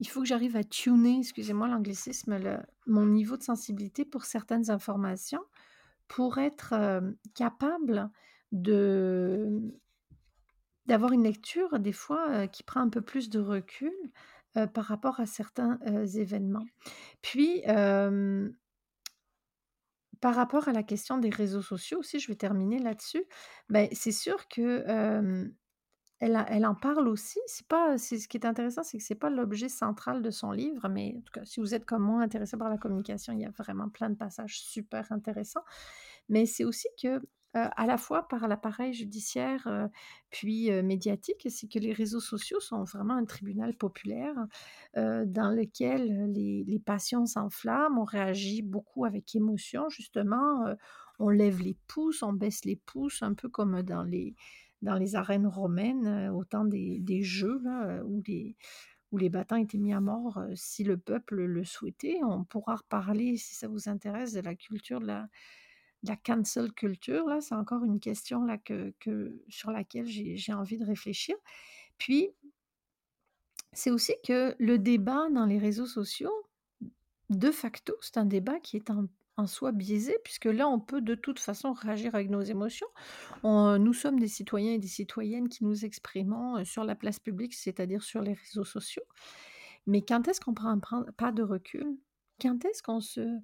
il 0.00 0.08
faut 0.08 0.20
que 0.20 0.26
j'arrive 0.26 0.56
à 0.56 0.64
tuner, 0.64 1.18
excusez-moi 1.18 1.68
l'anglicisme, 1.68 2.38
mon 2.86 3.06
niveau 3.06 3.36
de 3.36 3.42
sensibilité 3.42 4.04
pour 4.04 4.24
certaines 4.24 4.70
informations 4.70 5.44
pour 6.12 6.36
être 6.36 6.74
capable 7.34 8.10
de 8.52 9.48
d'avoir 10.84 11.12
une 11.12 11.22
lecture 11.22 11.78
des 11.78 11.92
fois 11.92 12.46
qui 12.48 12.62
prend 12.62 12.80
un 12.80 12.90
peu 12.90 13.00
plus 13.00 13.30
de 13.30 13.40
recul 13.40 13.94
par 14.74 14.84
rapport 14.84 15.20
à 15.20 15.26
certains 15.26 15.78
événements. 16.04 16.66
Puis 17.22 17.62
par 20.20 20.34
rapport 20.34 20.68
à 20.68 20.72
la 20.72 20.82
question 20.82 21.16
des 21.16 21.30
réseaux 21.30 21.62
sociaux 21.62 22.00
aussi, 22.00 22.20
je 22.20 22.28
vais 22.28 22.36
terminer 22.36 22.78
là-dessus. 22.78 23.24
Ben, 23.70 23.88
c'est 23.92 24.12
sûr 24.12 24.48
que 24.48 25.50
elle, 26.22 26.66
en 26.66 26.74
parle 26.74 27.08
aussi. 27.08 27.40
C'est 27.46 27.66
pas, 27.66 27.98
c'est 27.98 28.18
ce 28.18 28.28
qui 28.28 28.36
est 28.36 28.46
intéressant, 28.46 28.82
c'est 28.84 28.98
que 28.98 29.02
c'est 29.02 29.16
pas 29.16 29.30
l'objet 29.30 29.68
central 29.68 30.22
de 30.22 30.30
son 30.30 30.52
livre, 30.52 30.88
mais 30.88 31.14
en 31.18 31.20
tout 31.20 31.32
cas, 31.32 31.44
si 31.44 31.58
vous 31.58 31.74
êtes 31.74 31.84
comme 31.84 32.02
moi 32.02 32.22
intéressé 32.22 32.56
par 32.56 32.70
la 32.70 32.78
communication, 32.78 33.32
il 33.32 33.40
y 33.40 33.44
a 33.44 33.50
vraiment 33.50 33.88
plein 33.88 34.08
de 34.08 34.14
passages 34.14 34.60
super 34.60 35.10
intéressants. 35.10 35.64
Mais 36.28 36.46
c'est 36.46 36.64
aussi 36.64 36.88
que 37.00 37.20
à 37.54 37.84
la 37.84 37.98
fois 37.98 38.26
par 38.28 38.48
l'appareil 38.48 38.94
judiciaire 38.94 39.68
puis 40.30 40.70
médiatique, 40.82 41.46
c'est 41.50 41.68
que 41.68 41.78
les 41.78 41.92
réseaux 41.92 42.20
sociaux 42.20 42.60
sont 42.60 42.84
vraiment 42.84 43.12
un 43.14 43.26
tribunal 43.26 43.76
populaire 43.76 44.34
dans 44.94 45.54
lequel 45.54 46.32
les, 46.32 46.64
les 46.66 46.78
passions 46.78 47.26
s'enflamment, 47.26 48.00
on 48.00 48.04
réagit 48.04 48.62
beaucoup 48.62 49.04
avec 49.04 49.34
émotion, 49.34 49.90
justement, 49.90 50.64
on 51.18 51.28
lève 51.28 51.60
les 51.60 51.76
pouces, 51.88 52.22
on 52.22 52.32
baisse 52.32 52.64
les 52.64 52.76
pouces, 52.76 53.22
un 53.22 53.34
peu 53.34 53.50
comme 53.50 53.82
dans 53.82 54.02
les, 54.02 54.34
dans 54.82 54.96
les 54.96 55.14
arènes 55.14 55.46
romaines, 55.46 56.06
euh, 56.06 56.32
au 56.32 56.44
temps 56.44 56.64
des, 56.64 57.22
jeux, 57.22 57.62
où, 58.04 58.22
les, 58.26 58.56
où 59.12 59.18
battants 59.30 59.56
étaient 59.56 59.78
mis 59.78 59.92
à 59.92 60.00
mort 60.00 60.38
euh, 60.38 60.52
si 60.54 60.84
le 60.84 60.96
peuple 60.98 61.44
le 61.44 61.64
souhaitait. 61.64 62.20
On 62.24 62.44
pourra 62.44 62.76
reparler, 62.76 63.36
si 63.36 63.54
ça 63.54 63.68
vous 63.68 63.88
intéresse, 63.88 64.32
de 64.32 64.40
la 64.40 64.54
culture 64.54 65.00
de 65.00 65.06
la, 65.06 65.28
cancel 66.24 66.72
culture. 66.72 67.26
Là, 67.26 67.40
c'est 67.40 67.54
encore 67.54 67.84
une 67.84 68.00
question 68.00 68.46
sur 69.48 69.70
laquelle 69.70 70.06
j'ai 70.06 70.52
envie 70.52 70.78
de 70.78 70.84
réfléchir. 70.84 71.36
Puis, 71.96 72.30
c'est 73.72 73.90
aussi 73.90 74.12
que 74.26 74.54
le 74.58 74.78
débat 74.78 75.28
dans 75.30 75.46
les 75.46 75.58
réseaux 75.58 75.86
sociaux, 75.86 76.34
de 77.30 77.50
facto, 77.50 77.94
c'est 78.00 78.18
un 78.18 78.26
débat 78.26 78.58
qui 78.60 78.76
est 78.76 78.90
en 78.90 79.06
en 79.36 79.46
soi 79.46 79.72
biaisé, 79.72 80.16
puisque 80.24 80.44
là, 80.44 80.68
on 80.68 80.78
peut 80.78 81.00
de 81.00 81.14
toute 81.14 81.38
façon 81.38 81.72
réagir 81.72 82.14
avec 82.14 82.28
nos 82.28 82.42
émotions. 82.42 82.86
nous 83.44 83.92
sommes 83.92 84.18
des 84.18 84.28
citoyens 84.28 84.74
et 84.74 84.78
des 84.78 84.88
citoyennes 84.88 85.48
qui 85.48 85.64
nous 85.64 85.84
exprimons 85.84 86.58
euh, 86.58 86.64
sur 86.64 86.84
la 86.84 86.94
place 86.94 87.18
publique, 87.18 87.54
c'est-à-dire 87.54 88.02
sur 88.02 88.20
les 88.20 88.34
réseaux 88.34 88.64
sociaux. 88.64 89.04
Mais 89.86 90.02
quand 90.02 90.28
est-ce 90.28 90.40
qu'on 90.40 90.54
prend 90.54 90.70
un 90.70 91.04
pas 91.16 91.32
de 91.32 91.42
recul? 91.42 91.98
Quand 92.40 92.64
est-ce 92.64 92.82
qu'on 92.82 93.00
se, 93.00 93.38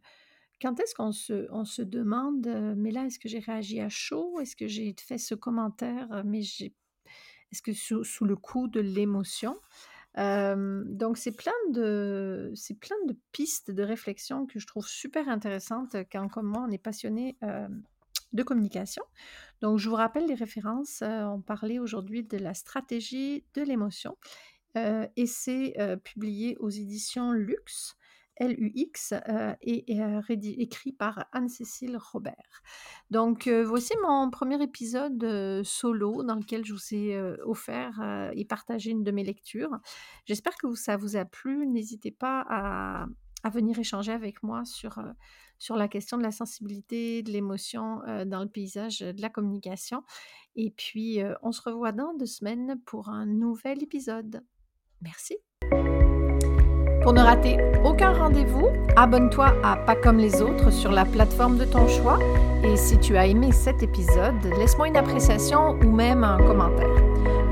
quand 0.60 0.78
est-ce 0.80 0.94
qu'on 0.94 1.12
se, 1.12 1.48
on 1.50 1.64
se 1.64 1.82
demande, 1.82 2.46
euh, 2.46 2.74
mais 2.76 2.90
là, 2.90 3.06
est-ce 3.06 3.18
que 3.18 3.28
j'ai 3.28 3.38
réagi 3.38 3.80
à 3.80 3.88
chaud? 3.88 4.40
Est-ce 4.40 4.56
que 4.56 4.68
j'ai 4.68 4.94
fait 4.98 5.18
ce 5.18 5.34
commentaire, 5.34 6.22
mais 6.24 6.42
j'ai, 6.42 6.74
est-ce 7.50 7.62
que 7.62 7.72
sous 7.72 8.24
le 8.24 8.36
coup 8.36 8.68
de 8.68 8.80
l'émotion 8.80 9.56
donc 10.18 11.16
c'est 11.16 11.32
plein 11.32 11.52
de 11.70 12.52
c'est 12.54 12.78
plein 12.78 12.96
de 13.06 13.16
pistes 13.32 13.70
de 13.70 13.82
réflexion 13.82 14.46
que 14.46 14.58
je 14.58 14.66
trouve 14.66 14.86
super 14.86 15.28
intéressantes 15.28 15.96
quand 16.10 16.28
comme 16.28 16.46
moi 16.46 16.66
on 16.68 16.70
est 16.72 16.78
passionné, 16.78 17.36
de 18.32 18.42
communication. 18.42 19.02
Donc, 19.60 19.78
je 19.78 19.88
vous 19.88 19.94
rappelle 19.94 20.26
les 20.26 20.34
références. 20.34 21.02
on 21.02 21.40
parlait 21.40 21.78
aujourd'hui 21.78 22.24
de 22.24 22.36
la 22.36 22.54
stratégie 22.54 23.44
de 23.54 23.62
l'émotion 23.62 24.16
et 24.74 25.26
c'est 25.26 25.74
publié 26.04 26.56
aux 26.58 26.70
éditions 26.70 27.32
Luxe. 27.32 27.96
L-U-X 28.38 29.14
et, 29.62 29.98
écrit 30.30 30.92
par 30.92 31.26
Anne-Cécile 31.32 31.96
Robert. 31.96 32.62
Donc 33.10 33.48
voici 33.48 33.94
mon 34.02 34.30
premier 34.30 34.62
épisode 34.62 35.62
solo 35.64 36.22
dans 36.22 36.36
lequel 36.36 36.64
je 36.64 36.72
vous 36.72 36.94
ai 36.94 37.20
offert 37.44 38.30
et 38.34 38.44
partagé 38.44 38.90
une 38.90 39.04
de 39.04 39.10
mes 39.10 39.24
lectures. 39.24 39.76
J'espère 40.26 40.56
que 40.56 40.74
ça 40.74 40.96
vous 40.96 41.16
a 41.16 41.24
plu. 41.24 41.66
N'hésitez 41.66 42.10
pas 42.10 42.44
à, 42.48 43.06
à, 43.42 43.50
venir 43.50 43.78
échanger 43.78 44.12
avec 44.12 44.42
moi 44.42 44.64
sur, 44.64 45.02
sur 45.58 45.76
la 45.76 45.88
question 45.88 46.18
de 46.18 46.22
la 46.22 46.32
sensibilité, 46.32 47.22
de 47.22 47.30
l'émotion 47.32 48.00
dans 48.26 48.42
le 48.42 48.48
paysage 48.48 49.00
de 49.00 49.20
la 49.20 49.30
communication. 49.30 50.02
Et 50.56 50.70
puis, 50.70 51.20
on 51.42 51.52
se 51.52 51.62
revoit 51.62 51.92
dans 51.92 52.14
deux 52.14 52.26
semaines 52.26 52.80
pour 52.84 53.08
un 53.08 53.26
nouvel 53.26 53.82
épisode. 53.82 54.42
Merci. 55.00 55.36
Pour 57.02 57.12
ne 57.12 57.20
rater 57.20 57.58
aucun 57.84 58.12
rendez-vous, 58.12 58.68
abonne-toi 58.96 59.54
à 59.62 59.76
Pas 59.76 59.94
comme 59.94 60.18
les 60.18 60.42
autres 60.42 60.70
sur 60.70 60.90
la 60.90 61.04
plateforme 61.04 61.56
de 61.56 61.64
ton 61.64 61.86
choix. 61.88 62.18
Et 62.64 62.76
si 62.76 62.98
tu 62.98 63.16
as 63.16 63.26
aimé 63.26 63.52
cet 63.52 63.82
épisode, 63.82 64.34
laisse-moi 64.58 64.88
une 64.88 64.96
appréciation 64.96 65.78
ou 65.84 65.90
même 65.92 66.24
un 66.24 66.38
commentaire. 66.38 66.88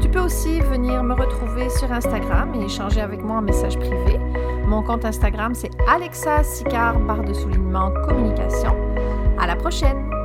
Tu 0.00 0.08
peux 0.08 0.20
aussi 0.20 0.60
venir 0.60 1.02
me 1.02 1.14
retrouver 1.14 1.70
sur 1.70 1.90
Instagram 1.90 2.52
et 2.54 2.64
échanger 2.64 3.00
avec 3.00 3.22
moi 3.22 3.36
en 3.36 3.42
message 3.42 3.78
privé. 3.78 4.18
Mon 4.66 4.82
compte 4.82 5.04
Instagram, 5.04 5.54
c'est 5.54 5.70
Alexa 5.88 6.42
Sicard, 6.42 6.98
barre 6.98 7.22
de 7.22 7.32
soulignement 7.32 7.92
communication. 8.06 8.74
À 9.38 9.46
la 9.46 9.56
prochaine! 9.56 10.15